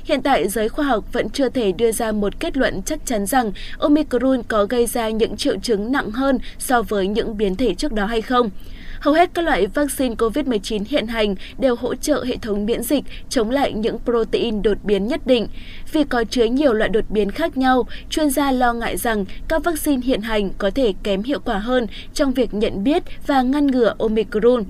Hiện 0.04 0.22
tại, 0.22 0.48
giới 0.48 0.68
khoa 0.68 0.84
học 0.84 1.04
vẫn 1.12 1.30
chưa 1.30 1.48
thể 1.48 1.72
đưa 1.72 1.92
ra 1.92 2.12
một 2.12 2.40
kết 2.40 2.56
luận 2.56 2.82
chắc 2.82 3.06
chắn 3.06 3.26
rằng 3.26 3.52
Omicron 3.78 4.42
có 4.48 4.64
gây 4.64 4.86
ra 4.86 5.08
những 5.08 5.36
triệu 5.36 5.54
chứng 5.62 5.92
nặng 5.92 6.10
hơn 6.10 6.38
so 6.58 6.82
với 6.82 7.06
những 7.06 7.36
biến 7.36 7.56
thể 7.56 7.74
trước 7.74 7.92
đó 7.92 8.06
hay 8.06 8.22
không. 8.22 8.50
Hầu 9.00 9.14
hết 9.14 9.30
các 9.34 9.42
loại 9.42 9.66
vaccine 9.66 10.14
COVID-19 10.14 10.84
hiện 10.88 11.06
hành 11.06 11.34
đều 11.58 11.76
hỗ 11.76 11.94
trợ 11.94 12.24
hệ 12.24 12.36
thống 12.36 12.66
miễn 12.66 12.82
dịch 12.82 13.04
chống 13.28 13.50
lại 13.50 13.72
những 13.72 13.98
protein 14.04 14.62
đột 14.62 14.78
biến 14.82 15.06
nhất 15.06 15.26
định. 15.26 15.46
Vì 15.92 16.04
có 16.04 16.24
chứa 16.24 16.44
nhiều 16.44 16.72
loại 16.72 16.88
đột 16.88 17.04
biến 17.08 17.30
khác 17.30 17.56
nhau, 17.56 17.86
chuyên 18.10 18.30
gia 18.30 18.52
lo 18.52 18.72
ngại 18.72 18.96
rằng 18.96 19.24
các 19.48 19.64
vaccine 19.64 20.02
hiện 20.04 20.20
hành 20.20 20.50
có 20.58 20.70
thể 20.70 20.92
kém 21.02 21.22
hiệu 21.22 21.38
quả 21.44 21.58
hơn 21.58 21.86
trong 22.14 22.32
việc 22.32 22.54
nhận 22.54 22.84
biết 22.84 23.02
và 23.26 23.42
ngăn 23.42 23.66
ngừa 23.66 23.94
Omicron. 23.98 24.64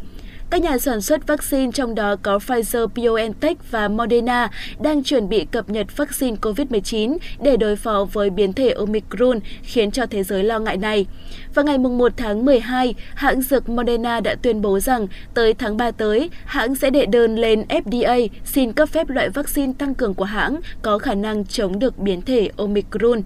Các 0.52 0.62
nhà 0.62 0.78
sản 0.78 1.00
xuất 1.00 1.26
vaccine 1.26 1.72
trong 1.74 1.94
đó 1.94 2.16
có 2.22 2.38
Pfizer, 2.38 2.86
BioNTech 2.94 3.70
và 3.70 3.88
Moderna 3.88 4.50
đang 4.80 5.02
chuẩn 5.02 5.28
bị 5.28 5.44
cập 5.44 5.70
nhật 5.70 5.96
vaccine 5.96 6.36
COVID-19 6.40 7.16
để 7.40 7.56
đối 7.56 7.76
phó 7.76 8.06
với 8.12 8.30
biến 8.30 8.52
thể 8.52 8.70
Omicron 8.70 9.40
khiến 9.62 9.90
cho 9.90 10.06
thế 10.06 10.22
giới 10.22 10.44
lo 10.44 10.58
ngại 10.58 10.76
này. 10.76 11.06
Vào 11.54 11.64
ngày 11.64 11.78
1 11.78 12.12
tháng 12.16 12.44
12, 12.44 12.94
hãng 13.14 13.42
dược 13.42 13.68
Moderna 13.68 14.20
đã 14.20 14.34
tuyên 14.34 14.62
bố 14.62 14.80
rằng 14.80 15.06
tới 15.34 15.54
tháng 15.54 15.76
3 15.76 15.90
tới, 15.90 16.30
hãng 16.44 16.74
sẽ 16.74 16.90
đệ 16.90 17.06
đơn 17.06 17.36
lên 17.36 17.64
FDA 17.68 18.28
xin 18.44 18.72
cấp 18.72 18.88
phép 18.88 19.08
loại 19.10 19.28
vaccine 19.28 19.72
tăng 19.78 19.94
cường 19.94 20.14
của 20.14 20.24
hãng 20.24 20.60
có 20.82 20.98
khả 20.98 21.14
năng 21.14 21.44
chống 21.44 21.78
được 21.78 21.98
biến 21.98 22.22
thể 22.22 22.50
Omicron. 22.56 23.22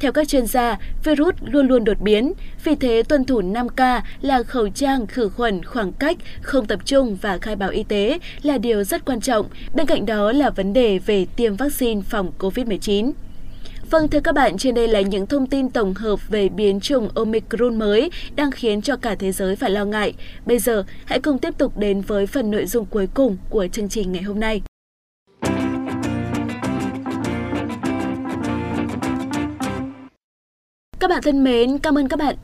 Theo 0.00 0.12
các 0.12 0.28
chuyên 0.28 0.46
gia, 0.46 0.78
virus 1.04 1.34
luôn 1.40 1.68
luôn 1.68 1.84
đột 1.84 2.00
biến, 2.00 2.32
vì 2.64 2.74
thế 2.74 3.02
tuân 3.08 3.24
thủ 3.24 3.40
5K 3.40 4.00
là 4.20 4.42
khẩu 4.42 4.68
trang, 4.68 5.06
khử 5.06 5.28
khuẩn, 5.28 5.64
khoảng 5.64 5.92
cách, 5.92 6.16
không 6.40 6.66
tập 6.66 6.80
trung 6.84 7.16
và 7.22 7.38
khai 7.38 7.56
báo 7.56 7.70
y 7.70 7.82
tế 7.82 8.18
là 8.42 8.58
điều 8.58 8.84
rất 8.84 9.04
quan 9.04 9.20
trọng. 9.20 9.46
Bên 9.74 9.86
cạnh 9.86 10.06
đó 10.06 10.32
là 10.32 10.50
vấn 10.50 10.72
đề 10.72 10.98
về 10.98 11.26
tiêm 11.36 11.56
vaccine 11.56 12.00
phòng 12.00 12.32
COVID-19. 12.38 13.12
Vâng, 13.90 14.08
thưa 14.08 14.20
các 14.20 14.34
bạn, 14.34 14.58
trên 14.58 14.74
đây 14.74 14.88
là 14.88 15.00
những 15.00 15.26
thông 15.26 15.46
tin 15.46 15.70
tổng 15.70 15.94
hợp 15.94 16.28
về 16.28 16.48
biến 16.48 16.80
chủng 16.80 17.08
Omicron 17.14 17.78
mới 17.78 18.10
đang 18.36 18.50
khiến 18.50 18.82
cho 18.82 18.96
cả 18.96 19.14
thế 19.14 19.32
giới 19.32 19.56
phải 19.56 19.70
lo 19.70 19.84
ngại. 19.84 20.14
Bây 20.46 20.58
giờ, 20.58 20.84
hãy 21.04 21.20
cùng 21.20 21.38
tiếp 21.38 21.58
tục 21.58 21.78
đến 21.78 22.00
với 22.00 22.26
phần 22.26 22.50
nội 22.50 22.66
dung 22.66 22.86
cuối 22.86 23.08
cùng 23.14 23.36
của 23.50 23.66
chương 23.72 23.88
trình 23.88 24.12
ngày 24.12 24.22
hôm 24.22 24.40
nay. 24.40 24.62
Các 31.06 31.10
bạn 31.10 31.22
thân 31.22 31.44
mến, 31.44 31.78
cảm 31.78 31.98
ơn 31.98 32.08
các 32.08 32.18
bạn 32.18 32.36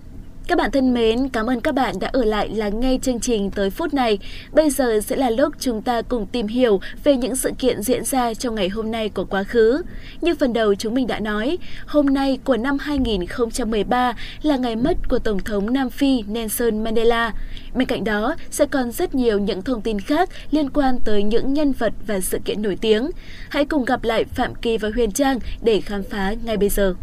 Các 0.46 0.58
bạn 0.58 0.70
thân 0.70 0.94
mến, 0.94 1.28
cảm 1.28 1.46
ơn 1.46 1.60
các 1.60 1.74
bạn 1.74 1.94
đã 2.00 2.10
ở 2.12 2.24
lại 2.24 2.48
lắng 2.48 2.80
nghe 2.80 2.98
chương 3.02 3.20
trình 3.20 3.50
tới 3.50 3.70
phút 3.70 3.94
này. 3.94 4.18
Bây 4.52 4.70
giờ 4.70 5.00
sẽ 5.00 5.16
là 5.16 5.30
lúc 5.30 5.54
chúng 5.58 5.82
ta 5.82 6.02
cùng 6.02 6.26
tìm 6.26 6.46
hiểu 6.46 6.80
về 7.04 7.16
những 7.16 7.36
sự 7.36 7.50
kiện 7.58 7.82
diễn 7.82 8.04
ra 8.04 8.34
trong 8.34 8.54
ngày 8.54 8.68
hôm 8.68 8.90
nay 8.90 9.08
của 9.08 9.24
quá 9.24 9.44
khứ. 9.44 9.82
Như 10.20 10.34
phần 10.34 10.52
đầu 10.52 10.74
chúng 10.74 10.94
mình 10.94 11.06
đã 11.06 11.20
nói, 11.20 11.58
hôm 11.86 12.06
nay 12.06 12.38
của 12.44 12.56
năm 12.56 12.78
2013 12.78 14.12
là 14.42 14.56
ngày 14.56 14.76
mất 14.76 15.08
của 15.08 15.18
Tổng 15.18 15.38
thống 15.38 15.72
Nam 15.72 15.90
Phi 15.90 16.22
Nelson 16.22 16.84
Mandela. 16.84 17.32
Bên 17.74 17.88
cạnh 17.88 18.04
đó 18.04 18.34
sẽ 18.50 18.66
còn 18.66 18.92
rất 18.92 19.14
nhiều 19.14 19.38
những 19.38 19.62
thông 19.62 19.80
tin 19.80 20.00
khác 20.00 20.28
liên 20.50 20.70
quan 20.70 20.98
tới 21.04 21.22
những 21.22 21.52
nhân 21.52 21.72
vật 21.72 21.92
và 22.06 22.20
sự 22.20 22.38
kiện 22.44 22.62
nổi 22.62 22.78
tiếng. 22.80 23.10
Hãy 23.48 23.64
cùng 23.64 23.84
gặp 23.84 24.04
lại 24.04 24.24
Phạm 24.24 24.54
Kỳ 24.54 24.78
và 24.78 24.90
Huyền 24.94 25.12
Trang 25.12 25.38
để 25.62 25.80
khám 25.80 26.02
phá 26.02 26.34
ngay 26.44 26.56
bây 26.56 26.68
giờ. 26.68 26.94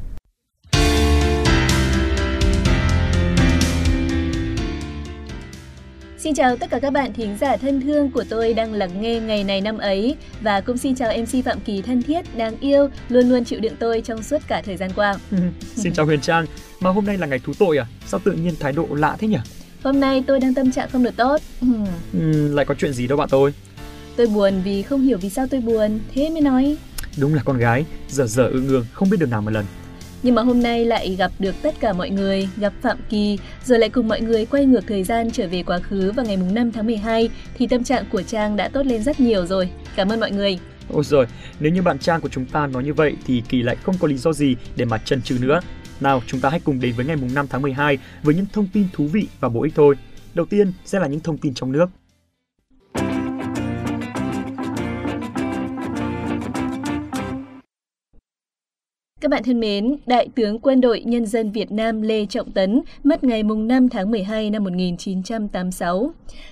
Xin 6.19 6.33
chào 6.33 6.55
tất 6.55 6.69
cả 6.69 6.79
các 6.79 6.93
bạn 6.93 7.13
thính 7.13 7.38
giả 7.41 7.57
thân 7.57 7.81
thương 7.81 8.11
của 8.11 8.23
tôi 8.29 8.53
đang 8.53 8.73
lắng 8.73 9.01
nghe 9.01 9.19
ngày 9.19 9.43
này 9.43 9.61
năm 9.61 9.77
ấy 9.77 10.15
và 10.41 10.61
cũng 10.61 10.77
xin 10.77 10.95
chào 10.95 11.13
MC 11.17 11.45
Phạm 11.45 11.59
Kỳ 11.59 11.81
thân 11.81 12.03
thiết, 12.03 12.38
đáng 12.38 12.55
yêu, 12.59 12.89
luôn 13.09 13.29
luôn 13.29 13.45
chịu 13.45 13.59
đựng 13.59 13.75
tôi 13.79 14.01
trong 14.01 14.23
suốt 14.23 14.38
cả 14.47 14.61
thời 14.65 14.77
gian 14.77 14.91
qua. 14.95 15.15
xin 15.75 15.93
chào 15.93 16.05
Huyền 16.05 16.21
Trang, 16.21 16.45
mà 16.79 16.89
hôm 16.89 17.05
nay 17.05 17.17
là 17.17 17.27
ngày 17.27 17.39
thú 17.39 17.53
tội 17.59 17.77
à? 17.77 17.85
Sao 18.05 18.19
tự 18.23 18.31
nhiên 18.31 18.53
thái 18.59 18.71
độ 18.71 18.88
lạ 18.91 19.15
thế 19.19 19.27
nhỉ? 19.27 19.38
Hôm 19.83 19.99
nay 19.99 20.23
tôi 20.27 20.39
đang 20.39 20.53
tâm 20.53 20.71
trạng 20.71 20.89
không 20.91 21.03
được 21.03 21.15
tốt. 21.15 21.41
Ừ, 22.13 22.53
lại 22.53 22.65
có 22.65 22.75
chuyện 22.79 22.93
gì 22.93 23.07
đâu 23.07 23.17
bạn 23.17 23.29
tôi? 23.31 23.53
Tôi 24.15 24.27
buồn 24.27 24.61
vì 24.63 24.81
không 24.81 25.01
hiểu 25.01 25.17
vì 25.17 25.29
sao 25.29 25.47
tôi 25.51 25.61
buồn, 25.61 25.99
thế 26.13 26.29
mới 26.29 26.41
nói. 26.41 26.77
Đúng 27.17 27.33
là 27.33 27.41
con 27.45 27.57
gái, 27.57 27.85
giờ 28.09 28.27
giờ 28.27 28.47
ương 28.47 28.67
ương, 28.67 28.85
không 28.93 29.09
biết 29.09 29.17
được 29.19 29.29
nào 29.29 29.41
một 29.41 29.51
lần. 29.51 29.65
Nhưng 30.23 30.35
mà 30.35 30.41
hôm 30.41 30.63
nay 30.63 30.85
lại 30.85 31.15
gặp 31.15 31.31
được 31.39 31.55
tất 31.61 31.75
cả 31.79 31.93
mọi 31.93 32.09
người, 32.09 32.49
gặp 32.57 32.73
Phạm 32.81 32.97
Kỳ, 33.09 33.38
rồi 33.65 33.79
lại 33.79 33.89
cùng 33.89 34.07
mọi 34.07 34.21
người 34.21 34.45
quay 34.45 34.65
ngược 34.65 34.88
thời 34.88 35.03
gian 35.03 35.31
trở 35.31 35.47
về 35.47 35.63
quá 35.63 35.79
khứ 35.79 36.11
vào 36.11 36.25
ngày 36.25 36.38
mùng 36.38 36.53
5 36.53 36.71
tháng 36.71 36.85
12 36.85 37.29
thì 37.57 37.67
tâm 37.67 37.83
trạng 37.83 38.05
của 38.11 38.21
Trang 38.21 38.55
đã 38.55 38.67
tốt 38.67 38.85
lên 38.85 39.03
rất 39.03 39.19
nhiều 39.19 39.45
rồi. 39.45 39.69
Cảm 39.95 40.09
ơn 40.09 40.19
mọi 40.19 40.31
người. 40.31 40.59
Ôi 40.89 41.03
rồi, 41.03 41.25
nếu 41.59 41.71
như 41.71 41.81
bạn 41.81 41.99
Trang 41.99 42.21
của 42.21 42.29
chúng 42.29 42.45
ta 42.45 42.67
nói 42.67 42.83
như 42.83 42.93
vậy 42.93 43.15
thì 43.25 43.43
Kỳ 43.49 43.61
lại 43.61 43.75
không 43.83 43.95
có 43.99 44.07
lý 44.07 44.17
do 44.17 44.33
gì 44.33 44.55
để 44.75 44.85
mà 44.85 44.97
chần 44.97 45.21
chừ 45.21 45.38
nữa. 45.41 45.61
Nào, 45.99 46.21
chúng 46.27 46.39
ta 46.39 46.49
hãy 46.49 46.59
cùng 46.59 46.79
đến 46.79 46.93
với 46.95 47.05
ngày 47.05 47.15
mùng 47.15 47.33
5 47.33 47.47
tháng 47.49 47.61
12 47.61 47.97
với 48.23 48.35
những 48.35 48.45
thông 48.53 48.67
tin 48.73 48.88
thú 48.93 49.07
vị 49.07 49.27
và 49.39 49.49
bổ 49.49 49.63
ích 49.63 49.73
thôi. 49.75 49.95
Đầu 50.33 50.45
tiên 50.45 50.73
sẽ 50.85 50.99
là 50.99 51.07
những 51.07 51.19
thông 51.19 51.38
tin 51.38 51.53
trong 51.53 51.71
nước. 51.71 51.89
Các 59.21 59.31
bạn 59.31 59.43
thân 59.43 59.59
mến, 59.59 59.97
Đại 60.05 60.27
tướng 60.35 60.59
Quân 60.59 60.81
đội 60.81 61.01
Nhân 61.05 61.25
dân 61.25 61.51
Việt 61.51 61.71
Nam 61.71 62.01
Lê 62.01 62.25
Trọng 62.25 62.51
Tấn 62.51 62.81
mất 63.03 63.23
ngày 63.23 63.43
5 63.43 63.89
tháng 63.89 64.11
12 64.11 64.49
năm 64.49 64.63
1986. 64.63 66.11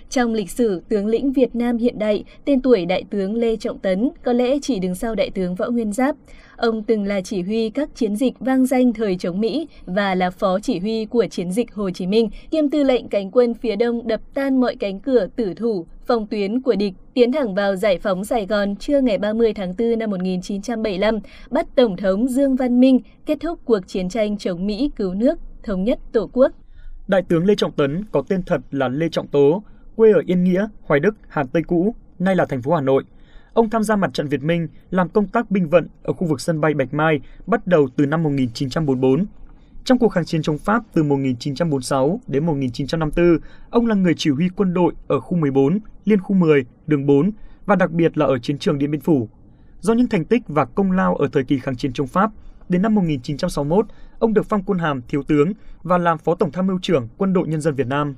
Trong 0.10 0.34
lịch 0.34 0.52
sử 0.52 0.82
tướng 0.90 1.08
lĩnh 1.08 1.32
Việt 1.32 1.56
Nam 1.56 1.78
hiện 1.78 2.00
đại, 2.00 2.24
tên 2.46 2.62
tuổi 2.62 2.86
Đại 2.86 3.04
tướng 3.10 3.36
Lê 3.36 3.56
Trọng 3.56 3.80
Tấn 3.80 4.10
có 4.24 4.34
lẽ 4.34 4.60
chỉ 4.62 4.80
đứng 4.80 4.96
sau 4.96 5.16
Đại 5.16 5.30
tướng 5.30 5.56
Võ 5.56 5.70
Nguyên 5.70 5.94
Giáp. 5.94 6.16
Ông 6.58 6.84
từng 6.84 7.04
là 7.04 7.22
chỉ 7.22 7.42
huy 7.42 7.70
các 7.70 7.90
chiến 7.96 8.16
dịch 8.16 8.34
vang 8.40 8.66
danh 8.66 8.94
thời 8.94 9.16
chống 9.18 9.40
Mỹ 9.40 9.68
và 9.86 10.16
là 10.16 10.30
phó 10.30 10.60
chỉ 10.60 10.80
huy 10.80 11.06
của 11.06 11.28
chiến 11.28 11.52
dịch 11.52 11.74
Hồ 11.74 11.90
Chí 11.90 12.08
Minh, 12.08 12.30
kiêm 12.52 12.70
tư 12.70 12.84
lệnh 12.84 13.08
cánh 13.08 13.32
quân 13.32 13.54
phía 13.54 13.76
đông 13.76 14.08
đập 14.08 14.22
tan 14.34 14.62
mọi 14.62 14.76
cánh 14.76 15.00
cửa 15.00 15.28
tử 15.36 15.54
thủ, 15.54 15.86
phòng 16.08 16.28
tuyến 16.28 16.62
của 16.62 16.76
địch, 16.76 16.94
tiến 17.14 17.32
thẳng 17.32 17.56
vào 17.56 17.76
giải 17.76 18.00
phóng 18.00 18.26
Sài 18.26 18.46
Gòn 18.46 18.76
trưa 18.76 19.02
ngày 19.02 19.18
30 19.18 19.54
tháng 19.54 19.74
4 19.78 20.00
năm 20.00 20.10
1975, 20.10 21.20
bắt 21.52 21.68
Tổng 21.76 21.98
thống 21.98 22.28
Dương 22.28 22.56
Văn 22.56 22.80
Minh 22.80 23.00
kết 23.26 23.38
thúc 23.42 23.60
cuộc 23.66 23.80
chiến 23.88 24.10
tranh 24.10 24.38
chống 24.38 24.68
Mỹ 24.68 24.92
cứu 24.96 25.14
nước, 25.14 25.40
thống 25.64 25.84
nhất 25.84 26.00
Tổ 26.12 26.30
quốc. 26.34 26.52
Đại 27.08 27.22
tướng 27.22 27.46
Lê 27.46 27.56
Trọng 27.56 27.72
Tấn 27.72 28.06
có 28.12 28.24
tên 28.30 28.44
thật 28.44 28.62
là 28.72 28.88
Lê 28.88 29.10
Trọng 29.12 29.28
Tố, 29.28 29.64
quê 29.96 30.12
ở 30.12 30.22
Yên 30.26 30.44
Nghĩa, 30.44 30.68
Hoài 30.82 31.00
Đức, 31.00 31.16
Hà 31.28 31.44
Tây 31.44 31.64
cũ, 31.68 31.96
nay 32.20 32.36
là 32.36 32.46
thành 32.46 32.62
phố 32.62 32.76
Hà 32.76 32.82
Nội. 32.82 33.04
Ông 33.54 33.70
tham 33.70 33.84
gia 33.84 33.96
mặt 33.96 34.14
trận 34.14 34.28
Việt 34.28 34.44
Minh, 34.44 34.68
làm 34.92 35.10
công 35.10 35.28
tác 35.28 35.52
binh 35.52 35.70
vận 35.70 35.88
ở 36.04 36.14
khu 36.14 36.28
vực 36.28 36.42
sân 36.42 36.62
bay 36.62 36.74
Bạch 36.74 36.94
Mai 36.94 37.20
bắt 37.46 37.68
đầu 37.68 37.88
từ 37.96 38.06
năm 38.06 38.24
1944. 38.24 39.26
Trong 39.84 39.98
cuộc 39.98 40.10
kháng 40.10 40.26
chiến 40.26 40.42
chống 40.42 40.58
Pháp 40.58 40.84
từ 40.94 41.04
1946 41.04 42.20
đến 42.28 42.46
1954, 42.46 43.40
ông 43.70 43.88
là 43.88 43.96
người 43.96 44.14
chỉ 44.18 44.30
huy 44.30 44.50
quân 44.56 44.74
đội 44.74 44.94
ở 45.08 45.20
khu 45.20 45.38
14, 45.38 45.80
liên 46.08 46.22
khu 46.22 46.36
10, 46.36 46.66
đường 46.88 47.06
4 47.06 47.32
và 47.66 47.76
đặc 47.76 47.92
biệt 47.92 48.18
là 48.18 48.26
ở 48.26 48.38
chiến 48.40 48.58
trường 48.58 48.80
Điện 48.80 48.92
Biên 48.92 49.02
Phủ. 49.02 49.30
Do 49.80 49.94
những 49.94 50.08
thành 50.08 50.26
tích 50.26 50.42
và 50.48 50.66
công 50.66 50.92
lao 50.92 51.16
ở 51.16 51.28
thời 51.34 51.44
kỳ 51.44 51.60
kháng 51.60 51.76
chiến 51.76 51.94
chống 51.94 52.08
Pháp, 52.08 52.32
đến 52.70 52.82
năm 52.82 52.96
1961, 52.96 53.86
ông 54.20 54.34
được 54.34 54.46
phong 54.50 54.64
quân 54.64 54.80
hàm 54.80 55.02
thiếu 55.08 55.24
tướng 55.24 55.54
và 55.84 55.98
làm 55.98 56.18
phó 56.18 56.36
tổng 56.36 56.52
tham 56.52 56.68
mưu 56.68 56.80
trưởng 56.82 57.08
Quân 57.18 57.34
đội 57.34 57.48
Nhân 57.48 57.62
dân 57.62 57.76
Việt 57.76 57.88
Nam. 57.88 58.16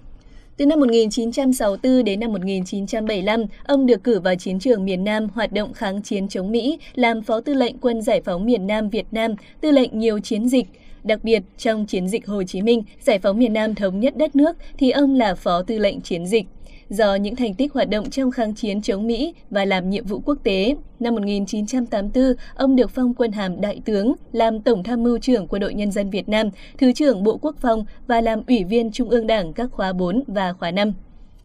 Từ 0.58 0.66
năm 0.66 0.80
1964 0.80 2.04
đến 2.04 2.20
năm 2.20 2.32
1975, 2.32 3.44
ông 3.64 3.86
được 3.86 4.04
cử 4.04 4.20
vào 4.20 4.36
chiến 4.36 4.60
trường 4.60 4.86
miền 4.86 5.04
Nam 5.04 5.28
hoạt 5.34 5.54
động 5.54 5.74
kháng 5.74 6.02
chiến 6.02 6.28
chống 6.28 6.52
Mỹ, 6.52 6.80
làm 6.96 7.22
phó 7.22 7.42
tư 7.42 7.54
lệnh 7.54 7.78
quân 7.78 8.02
giải 8.02 8.22
phóng 8.26 8.46
miền 8.46 8.68
Nam 8.68 8.90
Việt 8.90 9.06
Nam, 9.12 9.32
tư 9.62 9.72
lệnh 9.72 10.00
nhiều 10.00 10.20
chiến 10.20 10.50
dịch. 10.50 10.66
Đặc 11.04 11.24
biệt, 11.24 11.44
trong 11.58 11.86
chiến 11.86 12.08
dịch 12.08 12.28
Hồ 12.28 12.44
Chí 12.44 12.62
Minh, 12.62 12.84
giải 13.02 13.20
phóng 13.20 13.40
miền 13.40 13.54
Nam 13.54 13.76
thống 13.76 14.00
nhất 14.00 14.18
đất 14.18 14.36
nước, 14.36 14.58
thì 14.78 14.92
ông 14.92 15.16
là 15.16 15.36
phó 15.36 15.62
tư 15.62 15.78
lệnh 15.78 16.02
chiến 16.02 16.26
dịch 16.26 16.46
do 16.90 17.16
những 17.16 17.36
thành 17.36 17.54
tích 17.54 17.74
hoạt 17.74 17.90
động 17.90 18.10
trong 18.10 18.32
kháng 18.32 18.56
chiến 18.56 18.82
chống 18.82 19.08
Mỹ 19.08 19.34
và 19.50 19.66
làm 19.66 19.90
nhiệm 19.90 20.06
vụ 20.06 20.20
quốc 20.20 20.38
tế. 20.44 20.76
Năm 21.00 21.16
1984, 21.16 22.24
ông 22.56 22.76
được 22.76 22.92
phong 22.92 23.14
quân 23.14 23.32
hàm 23.32 23.62
đại 23.62 23.82
tướng, 23.86 24.16
làm 24.32 24.62
tổng 24.62 24.84
tham 24.84 25.04
mưu 25.04 25.18
trưởng 25.18 25.48
Quân 25.48 25.60
đội 25.60 25.74
Nhân 25.74 25.92
dân 25.92 26.10
Việt 26.10 26.30
Nam, 26.30 26.50
Thứ 26.78 26.92
trưởng 26.94 27.24
Bộ 27.24 27.38
Quốc 27.38 27.56
phòng 27.62 27.86
và 28.08 28.22
làm 28.22 28.42
ủy 28.48 28.64
viên 28.64 28.92
Trung 28.92 29.10
ương 29.10 29.28
Đảng 29.28 29.54
các 29.54 29.72
khóa 29.72 29.94
4 29.94 30.24
và 30.28 30.54
khóa 30.54 30.72
5. 30.72 30.94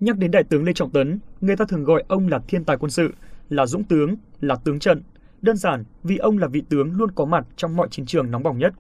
Nhắc 0.01 0.19
đến 0.19 0.31
đại 0.31 0.45
tướng 0.45 0.65
Lê 0.65 0.73
Trọng 0.73 0.91
Tấn, 0.91 1.19
người 1.41 1.57
ta 1.57 1.65
thường 1.69 1.85
gọi 1.85 2.05
ông 2.09 2.29
là 2.29 2.39
thiên 2.49 2.65
tài 2.65 2.77
quân 2.77 2.91
sự, 2.91 3.11
là 3.51 3.67
dũng 3.67 3.85
tướng, 3.85 4.17
là 4.41 4.57
tướng 4.65 4.79
trận. 4.79 5.03
Đơn 5.43 5.57
giản 5.57 5.85
vì 6.03 6.17
ông 6.17 6.39
là 6.39 6.47
vị 6.47 6.63
tướng 6.69 6.93
luôn 6.93 7.11
có 7.15 7.25
mặt 7.25 7.47
trong 7.57 7.77
mọi 7.77 7.89
chiến 7.91 8.07
trường 8.07 8.31
nóng 8.31 8.43
bỏng 8.43 8.59
nhất. 8.59 8.75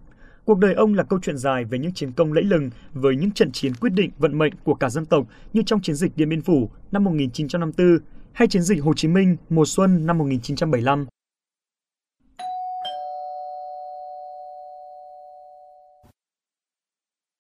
Cuộc 0.44 0.58
đời 0.58 0.74
ông 0.74 0.94
là 0.94 1.02
câu 1.02 1.18
chuyện 1.22 1.38
dài 1.38 1.64
về 1.64 1.78
những 1.78 1.92
chiến 1.92 2.12
công 2.12 2.32
lẫy 2.32 2.44
lừng, 2.44 2.70
với 2.92 3.16
những 3.16 3.30
trận 3.30 3.52
chiến 3.52 3.72
quyết 3.80 3.90
định 3.90 4.10
vận 4.18 4.38
mệnh 4.38 4.52
của 4.64 4.74
cả 4.74 4.90
dân 4.90 5.06
tộc 5.06 5.26
như 5.52 5.62
trong 5.66 5.80
chiến 5.80 5.96
dịch 5.96 6.12
Điện 6.16 6.28
Biên 6.28 6.42
Phủ 6.42 6.70
năm 6.92 7.04
1954 7.04 7.98
hay 8.32 8.48
chiến 8.48 8.62
dịch 8.62 8.82
Hồ 8.82 8.94
Chí 8.94 9.08
Minh 9.08 9.36
mùa 9.50 9.64
xuân 9.64 10.06
năm 10.06 10.18
1975. 10.18 11.06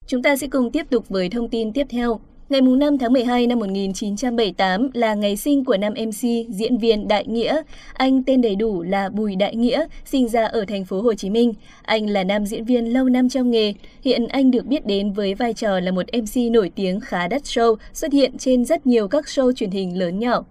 Chúng 0.06 0.22
ta 0.22 0.36
sẽ 0.36 0.46
cùng 0.46 0.70
tiếp 0.72 0.86
tục 0.90 1.08
với 1.08 1.28
thông 1.28 1.50
tin 1.50 1.72
tiếp 1.72 1.86
theo. 1.90 2.20
Ngày 2.48 2.60
5 2.60 2.98
tháng 2.98 3.12
12 3.12 3.46
năm 3.46 3.58
1978 3.58 4.88
là 4.94 5.14
ngày 5.14 5.36
sinh 5.36 5.64
của 5.64 5.76
nam 5.76 5.92
MC, 5.92 6.28
diễn 6.48 6.78
viên 6.78 7.08
Đại 7.08 7.26
Nghĩa. 7.26 7.62
Anh 7.92 8.22
tên 8.24 8.40
đầy 8.40 8.56
đủ 8.56 8.82
là 8.82 9.08
Bùi 9.08 9.36
Đại 9.36 9.56
Nghĩa, 9.56 9.86
sinh 10.04 10.28
ra 10.28 10.44
ở 10.44 10.64
thành 10.68 10.84
phố 10.84 11.00
Hồ 11.00 11.14
Chí 11.14 11.30
Minh. 11.30 11.52
Anh 11.82 12.06
là 12.06 12.24
nam 12.24 12.46
diễn 12.46 12.64
viên 12.64 12.92
lâu 12.92 13.04
năm 13.04 13.28
trong 13.28 13.50
nghề. 13.50 13.74
Hiện 14.02 14.26
anh 14.26 14.50
được 14.50 14.66
biết 14.66 14.86
đến 14.86 15.12
với 15.12 15.34
vai 15.34 15.52
trò 15.52 15.80
là 15.80 15.92
một 15.92 16.06
MC 16.12 16.52
nổi 16.52 16.70
tiếng 16.74 17.00
khá 17.00 17.28
đắt 17.28 17.42
show, 17.42 17.76
xuất 17.92 18.12
hiện 18.12 18.38
trên 18.38 18.64
rất 18.64 18.86
nhiều 18.86 19.08
các 19.08 19.24
show 19.24 19.52
truyền 19.52 19.70
hình 19.70 19.98
lớn 19.98 20.18
nhỏ. 20.18 20.44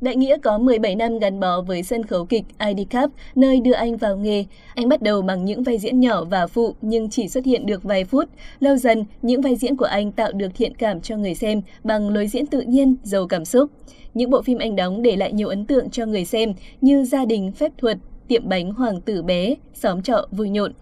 Đại 0.00 0.16
Nghĩa 0.16 0.36
có 0.42 0.58
17 0.58 0.94
năm 0.94 1.18
gắn 1.18 1.40
bó 1.40 1.60
với 1.60 1.82
sân 1.82 2.02
khấu 2.02 2.24
kịch 2.24 2.44
ID 2.68 2.86
Cup, 2.90 3.10
nơi 3.34 3.60
đưa 3.60 3.72
anh 3.72 3.96
vào 3.96 4.16
nghề. 4.16 4.44
Anh 4.74 4.88
bắt 4.88 5.02
đầu 5.02 5.22
bằng 5.22 5.44
những 5.44 5.62
vai 5.62 5.78
diễn 5.78 6.00
nhỏ 6.00 6.24
và 6.24 6.46
phụ 6.46 6.74
nhưng 6.82 7.10
chỉ 7.10 7.28
xuất 7.28 7.44
hiện 7.44 7.66
được 7.66 7.82
vài 7.82 8.04
phút. 8.04 8.28
Lâu 8.60 8.76
dần, 8.76 9.04
những 9.22 9.40
vai 9.40 9.56
diễn 9.56 9.76
của 9.76 9.84
anh 9.84 10.12
tạo 10.12 10.32
được 10.32 10.48
thiện 10.54 10.74
cảm 10.74 11.00
cho 11.00 11.16
người 11.16 11.34
xem 11.34 11.62
bằng 11.84 12.08
lối 12.08 12.26
diễn 12.26 12.46
tự 12.46 12.60
nhiên, 12.60 12.96
giàu 13.02 13.26
cảm 13.26 13.44
xúc. 13.44 13.70
Những 14.14 14.30
bộ 14.30 14.42
phim 14.42 14.58
anh 14.58 14.76
đóng 14.76 15.02
để 15.02 15.16
lại 15.16 15.32
nhiều 15.32 15.48
ấn 15.48 15.66
tượng 15.66 15.90
cho 15.90 16.06
người 16.06 16.24
xem 16.24 16.52
như 16.80 17.04
Gia 17.04 17.24
đình 17.24 17.52
phép 17.52 17.72
thuật, 17.78 17.98
Tiệm 18.28 18.48
bánh 18.48 18.70
Hoàng 18.72 19.00
tử 19.00 19.22
bé, 19.22 19.54
Xóm 19.74 20.02
trọ 20.02 20.28
vui 20.30 20.50
nhộn. 20.50 20.72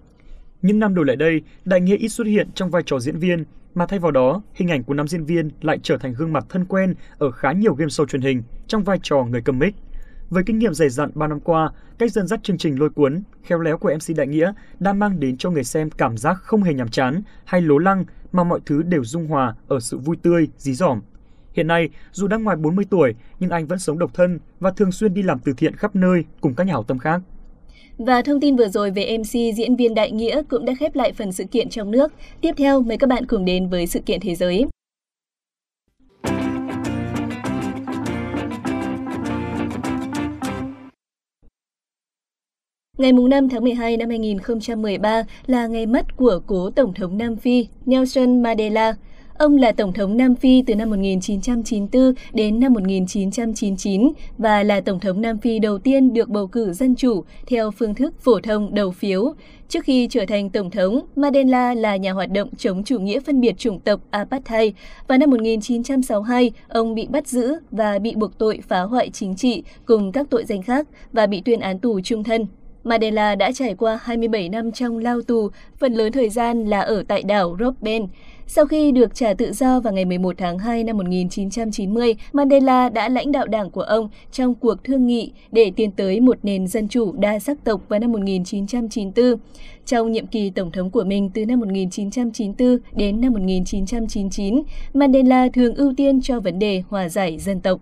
Những 0.62 0.78
năm 0.78 0.94
đầu 0.94 1.04
lại 1.04 1.16
đây, 1.16 1.40
Đại 1.64 1.80
Nghĩa 1.80 1.96
ít 1.96 2.08
xuất 2.08 2.26
hiện 2.26 2.49
trong 2.54 2.70
vai 2.70 2.82
trò 2.87 2.99
diễn 3.00 3.16
viên, 3.18 3.44
mà 3.76 3.87
thay 3.87 3.99
vào 3.99 4.11
đó, 4.11 4.42
hình 4.54 4.71
ảnh 4.71 4.85
của 4.85 4.95
nam 4.95 5.09
diễn 5.09 5.25
viên 5.25 5.50
lại 5.61 5.78
trở 5.83 5.97
thành 5.99 6.14
gương 6.14 6.33
mặt 6.33 6.45
thân 6.49 6.64
quen 6.64 6.95
ở 7.18 7.30
khá 7.30 7.52
nhiều 7.52 7.75
game 7.75 7.88
show 7.88 8.06
truyền 8.06 8.23
hình 8.23 8.42
trong 8.66 8.85
vai 8.85 8.99
trò 9.02 9.25
người 9.25 9.40
cầm 9.40 9.59
mic. 9.59 9.75
Với 10.30 10.42
kinh 10.47 10.59
nghiệm 10.59 10.75
dày 10.75 10.88
dặn 10.88 11.11
3 11.14 11.26
năm 11.26 11.40
qua, 11.40 11.71
cách 11.99 12.12
dẫn 12.12 12.26
dắt 12.26 12.40
chương 12.42 12.59
trình 12.59 12.78
lôi 12.78 12.90
cuốn, 12.90 13.23
khéo 13.42 13.61
léo 13.61 13.78
của 13.78 13.92
MC 13.95 14.16
Đại 14.16 14.26
Nghĩa 14.26 14.52
đã 14.80 14.92
mang 14.92 15.21
đến 15.21 15.37
cho 15.37 15.50
người 15.50 15.64
xem 15.64 15.90
cảm 15.90 16.16
giác 16.16 16.37
không 16.42 16.62
hề 16.62 16.75
nhàm 16.75 16.88
chán 16.88 17.23
hay 17.45 17.61
lố 17.61 17.78
lăng 17.78 18.04
mà 18.33 18.45
mọi 18.45 18.61
thứ 18.66 18.83
đều 18.83 19.04
dung 19.04 19.26
hòa 19.26 19.54
ở 19.68 19.80
sự 19.80 19.99
vui 19.99 20.16
tươi, 20.23 20.49
dí 20.59 20.75
dỏm. 20.75 21.00
Hiện 21.52 21.66
nay, 21.66 21.88
dù 22.12 22.26
đã 22.26 22.37
ngoài 22.37 22.56
40 22.56 22.85
tuổi, 22.90 23.14
nhưng 23.40 23.50
anh 23.50 23.66
vẫn 23.66 23.78
sống 23.78 23.99
độc 23.99 24.14
thân 24.14 24.38
và 24.61 24.71
thường 24.71 24.92
xuyên 24.92 25.14
đi 25.14 25.23
làm 25.23 25.38
từ 25.38 25.52
thiện 25.56 25.76
khắp 25.76 25.97
nơi 25.97 26.25
cùng 26.40 26.54
các 26.54 26.64
nhà 26.64 26.73
hảo 26.73 26.83
tâm 26.83 26.99
khác. 26.99 27.23
Và 27.99 28.23
thông 28.23 28.40
tin 28.40 28.56
vừa 28.56 28.68
rồi 28.68 28.90
về 28.90 29.18
MC 29.18 29.33
diễn 29.33 29.76
viên 29.76 29.95
Đại 29.95 30.11
Nghĩa 30.11 30.42
cũng 30.49 30.64
đã 30.64 30.73
khép 30.78 30.97
lại 30.97 31.12
phần 31.12 31.33
sự 31.33 31.45
kiện 31.45 31.68
trong 31.68 31.90
nước. 31.90 32.12
Tiếp 32.40 32.54
theo, 32.56 32.83
mời 32.83 32.97
các 32.97 33.06
bạn 33.06 33.26
cùng 33.26 33.45
đến 33.45 33.68
với 33.68 33.87
sự 33.87 34.00
kiện 34.00 34.21
thế 34.21 34.35
giới. 34.35 34.66
Ngày 42.99 43.12
5 43.12 43.49
tháng 43.49 43.64
12 43.64 43.97
năm 43.97 44.09
2013 44.09 45.23
là 45.47 45.66
ngày 45.66 45.87
mất 45.87 46.16
của 46.16 46.40
cố 46.47 46.71
Tổng 46.71 46.95
thống 46.95 47.18
Nam 47.18 47.37
Phi 47.37 47.66
Nelson 47.87 48.42
Mandela. 48.42 48.95
Ông 49.38 49.57
là 49.57 49.73
Tổng 49.73 49.93
thống 49.93 50.16
Nam 50.16 50.35
Phi 50.35 50.62
từ 50.66 50.75
năm 50.75 50.90
1994 50.90 52.14
đến 52.33 52.61
năm 52.61 52.73
1999 52.73 54.12
và 54.38 54.62
là 54.62 54.81
Tổng 54.81 55.00
thống 55.00 55.21
Nam 55.21 55.38
Phi 55.38 55.59
đầu 55.59 55.78
tiên 55.78 56.12
được 56.12 56.28
bầu 56.28 56.47
cử 56.47 56.73
dân 56.73 56.95
chủ 56.95 57.25
theo 57.47 57.71
phương 57.71 57.95
thức 57.95 58.14
phổ 58.21 58.40
thông 58.40 58.75
đầu 58.75 58.90
phiếu. 58.90 59.35
Trước 59.69 59.85
khi 59.85 60.09
trở 60.11 60.25
thành 60.28 60.50
Tổng 60.50 60.71
thống, 60.71 61.00
Mandela 61.16 61.75
là 61.75 61.97
nhà 61.97 62.12
hoạt 62.12 62.31
động 62.31 62.49
chống 62.57 62.85
chủ 62.85 62.99
nghĩa 62.99 63.21
phân 63.21 63.40
biệt 63.40 63.59
chủng 63.59 63.81
tộc 63.81 64.00
Apartheid. 64.11 64.73
Vào 65.09 65.19
năm 65.19 65.31
1962, 65.31 66.52
ông 66.69 66.95
bị 66.95 67.07
bắt 67.07 67.28
giữ 67.28 67.55
và 67.71 67.99
bị 67.99 68.14
buộc 68.14 68.38
tội 68.38 68.61
phá 68.69 68.81
hoại 68.81 69.11
chính 69.11 69.37
trị 69.37 69.62
cùng 69.85 70.12
các 70.12 70.26
tội 70.31 70.45
danh 70.45 70.62
khác 70.62 70.87
và 71.12 71.26
bị 71.26 71.43
tuyên 71.45 71.61
án 71.61 71.78
tù 71.78 72.00
trung 72.00 72.25
thân. 72.25 72.47
Mandela 72.87 73.35
đã 73.35 73.52
trải 73.52 73.75
qua 73.75 73.99
27 74.02 74.49
năm 74.49 74.73
trong 74.73 74.99
lao 74.99 75.23
tù, 75.23 75.50
phần 75.78 75.93
lớn 75.93 76.12
thời 76.12 76.28
gian 76.28 76.64
là 76.64 76.81
ở 76.81 77.02
tại 77.09 77.23
đảo 77.23 77.57
Robben. 77.61 78.07
Sau 78.48 78.66
khi 78.66 78.92
được 78.92 79.14
trả 79.14 79.34
tự 79.34 79.52
do 79.52 79.80
vào 79.80 79.92
ngày 79.92 80.04
11 80.04 80.34
tháng 80.38 80.58
2 80.58 80.84
năm 80.84 80.96
1990, 80.96 82.14
Mandela 82.32 82.88
đã 82.88 83.08
lãnh 83.08 83.32
đạo 83.32 83.46
đảng 83.46 83.70
của 83.70 83.82
ông 83.82 84.08
trong 84.32 84.54
cuộc 84.54 84.84
thương 84.84 85.06
nghị 85.06 85.32
để 85.52 85.72
tiến 85.76 85.90
tới 85.90 86.20
một 86.20 86.38
nền 86.42 86.66
dân 86.66 86.88
chủ 86.88 87.12
đa 87.12 87.38
sắc 87.38 87.64
tộc 87.64 87.80
vào 87.88 88.00
năm 88.00 88.12
1994. 88.12 89.24
Trong 89.84 90.12
nhiệm 90.12 90.26
kỳ 90.26 90.50
tổng 90.50 90.72
thống 90.72 90.90
của 90.90 91.04
mình 91.04 91.30
từ 91.34 91.46
năm 91.46 91.60
1994 91.60 92.78
đến 92.96 93.20
năm 93.20 93.32
1999, 93.32 94.62
Mandela 94.94 95.48
thường 95.54 95.74
ưu 95.74 95.94
tiên 95.96 96.20
cho 96.22 96.40
vấn 96.40 96.58
đề 96.58 96.82
hòa 96.88 97.08
giải 97.08 97.38
dân 97.38 97.60
tộc. 97.60 97.80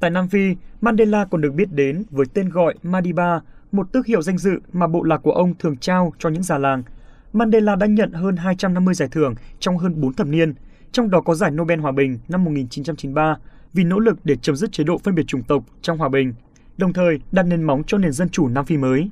Tại 0.00 0.10
Nam 0.10 0.28
Phi, 0.28 0.54
Mandela 0.80 1.24
còn 1.24 1.40
được 1.40 1.54
biết 1.54 1.72
đến 1.72 2.04
với 2.10 2.26
tên 2.34 2.48
gọi 2.48 2.74
Madiba, 2.82 3.40
một 3.72 3.92
tước 3.92 4.06
hiệu 4.06 4.22
danh 4.22 4.38
dự 4.38 4.60
mà 4.72 4.86
bộ 4.86 5.02
lạc 5.02 5.18
của 5.18 5.32
ông 5.32 5.54
thường 5.58 5.76
trao 5.76 6.12
cho 6.18 6.28
những 6.28 6.42
già 6.42 6.58
làng. 6.58 6.82
Mandela 7.32 7.76
đã 7.76 7.86
nhận 7.86 8.12
hơn 8.12 8.36
250 8.36 8.94
giải 8.94 9.08
thưởng 9.12 9.34
trong 9.60 9.78
hơn 9.78 10.00
4 10.00 10.12
thập 10.12 10.26
niên, 10.26 10.54
trong 10.92 11.10
đó 11.10 11.20
có 11.20 11.34
giải 11.34 11.50
Nobel 11.50 11.80
Hòa 11.80 11.92
bình 11.92 12.18
năm 12.28 12.44
1993 12.44 13.36
vì 13.72 13.84
nỗ 13.84 13.98
lực 13.98 14.18
để 14.24 14.36
chấm 14.42 14.56
dứt 14.56 14.72
chế 14.72 14.84
độ 14.84 14.98
phân 14.98 15.14
biệt 15.14 15.26
chủng 15.26 15.42
tộc 15.42 15.64
trong 15.82 15.98
hòa 15.98 16.08
bình, 16.08 16.34
đồng 16.76 16.92
thời 16.92 17.18
đặt 17.32 17.42
nền 17.42 17.62
móng 17.62 17.82
cho 17.86 17.98
nền 17.98 18.12
dân 18.12 18.28
chủ 18.28 18.48
Nam 18.48 18.64
Phi 18.64 18.76
mới. 18.76 19.10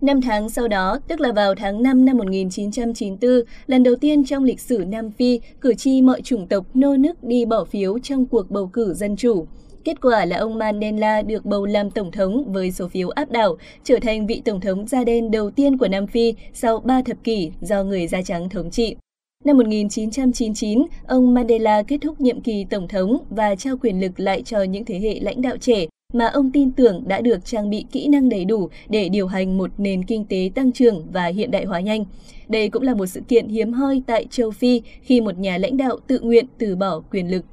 Năm 0.00 0.20
tháng 0.20 0.48
sau 0.48 0.68
đó, 0.68 0.98
tức 1.08 1.20
là 1.20 1.32
vào 1.32 1.54
tháng 1.54 1.82
5 1.82 2.04
năm 2.04 2.16
1994, 2.16 3.30
lần 3.66 3.82
đầu 3.82 3.96
tiên 3.96 4.24
trong 4.24 4.44
lịch 4.44 4.60
sử 4.60 4.84
Nam 4.88 5.10
Phi, 5.10 5.40
cử 5.60 5.74
tri 5.74 6.02
mọi 6.02 6.22
chủng 6.22 6.46
tộc 6.46 6.66
nô 6.74 6.96
nức 6.96 7.24
đi 7.24 7.44
bỏ 7.44 7.64
phiếu 7.64 7.98
trong 7.98 8.26
cuộc 8.26 8.50
bầu 8.50 8.66
cử 8.72 8.94
dân 8.94 9.16
chủ. 9.16 9.46
Kết 9.84 10.00
quả 10.00 10.24
là 10.24 10.36
ông 10.36 10.58
Mandela 10.58 11.22
được 11.22 11.44
bầu 11.44 11.66
làm 11.66 11.90
tổng 11.90 12.10
thống 12.10 12.52
với 12.52 12.70
số 12.70 12.88
phiếu 12.88 13.08
áp 13.08 13.30
đảo, 13.30 13.56
trở 13.84 13.98
thành 14.02 14.26
vị 14.26 14.42
tổng 14.44 14.60
thống 14.60 14.86
da 14.86 15.04
đen 15.04 15.30
đầu 15.30 15.50
tiên 15.50 15.78
của 15.78 15.88
Nam 15.88 16.06
Phi 16.06 16.34
sau 16.52 16.80
3 16.80 17.02
thập 17.02 17.24
kỷ 17.24 17.50
do 17.60 17.84
người 17.84 18.06
da 18.06 18.22
trắng 18.22 18.48
thống 18.48 18.70
trị. 18.70 18.96
Năm 19.44 19.56
1999, 19.56 20.86
ông 21.06 21.34
Mandela 21.34 21.82
kết 21.82 21.98
thúc 22.00 22.20
nhiệm 22.20 22.40
kỳ 22.40 22.64
tổng 22.64 22.88
thống 22.88 23.18
và 23.30 23.54
trao 23.54 23.76
quyền 23.76 24.00
lực 24.00 24.20
lại 24.20 24.42
cho 24.42 24.62
những 24.62 24.84
thế 24.84 24.98
hệ 24.98 25.20
lãnh 25.20 25.42
đạo 25.42 25.56
trẻ 25.56 25.86
mà 26.12 26.26
ông 26.26 26.50
tin 26.52 26.72
tưởng 26.72 27.02
đã 27.06 27.20
được 27.20 27.44
trang 27.44 27.70
bị 27.70 27.84
kỹ 27.92 28.08
năng 28.08 28.28
đầy 28.28 28.44
đủ 28.44 28.68
để 28.88 29.08
điều 29.08 29.26
hành 29.26 29.58
một 29.58 29.70
nền 29.78 30.04
kinh 30.04 30.24
tế 30.24 30.50
tăng 30.54 30.72
trưởng 30.72 31.06
và 31.12 31.26
hiện 31.26 31.50
đại 31.50 31.64
hóa 31.64 31.80
nhanh. 31.80 32.04
Đây 32.48 32.68
cũng 32.68 32.82
là 32.82 32.94
một 32.94 33.06
sự 33.06 33.20
kiện 33.28 33.48
hiếm 33.48 33.72
hoi 33.72 34.02
tại 34.06 34.26
châu 34.30 34.50
Phi 34.50 34.82
khi 35.02 35.20
một 35.20 35.38
nhà 35.38 35.58
lãnh 35.58 35.76
đạo 35.76 35.98
tự 36.06 36.20
nguyện 36.20 36.46
từ 36.58 36.76
bỏ 36.76 37.02
quyền 37.10 37.30
lực. 37.30 37.44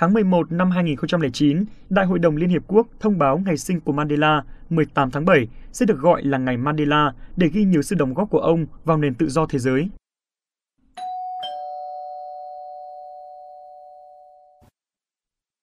Tháng 0.00 0.12
11 0.12 0.52
năm 0.52 0.70
2009, 0.70 1.64
Đại 1.90 2.06
hội 2.06 2.18
đồng 2.18 2.36
Liên 2.36 2.48
Hiệp 2.48 2.62
Quốc 2.66 2.86
thông 3.00 3.18
báo 3.18 3.42
ngày 3.46 3.56
sinh 3.56 3.80
của 3.80 3.92
Mandela 3.92 4.44
18 4.70 5.10
tháng 5.10 5.24
7 5.24 5.46
sẽ 5.72 5.86
được 5.86 5.98
gọi 5.98 6.22
là 6.24 6.38
ngày 6.38 6.56
Mandela 6.56 7.12
để 7.36 7.48
ghi 7.52 7.64
nhiều 7.64 7.82
sự 7.82 7.96
đóng 7.96 8.14
góp 8.14 8.30
của 8.30 8.38
ông 8.38 8.66
vào 8.84 8.98
nền 8.98 9.14
tự 9.14 9.28
do 9.28 9.46
thế 9.46 9.58
giới. 9.58 9.88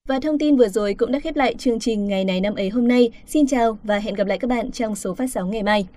Và 0.07 0.19
thông 0.19 0.39
tin 0.39 0.57
vừa 0.57 0.67
rồi 0.67 0.93
cũng 0.93 1.11
đã 1.11 1.19
khép 1.19 1.35
lại 1.35 1.55
chương 1.55 1.79
trình 1.79 2.07
ngày 2.07 2.25
này 2.25 2.41
năm 2.41 2.55
ấy 2.55 2.69
hôm 2.69 2.87
nay. 2.87 3.09
Xin 3.25 3.47
chào 3.47 3.77
và 3.83 3.99
hẹn 3.99 4.15
gặp 4.15 4.27
lại 4.27 4.37
các 4.37 4.49
bạn 4.49 4.71
trong 4.71 4.95
số 4.95 5.15
phát 5.15 5.31
sóng 5.31 5.51
ngày 5.51 5.63
mai. 5.63 5.87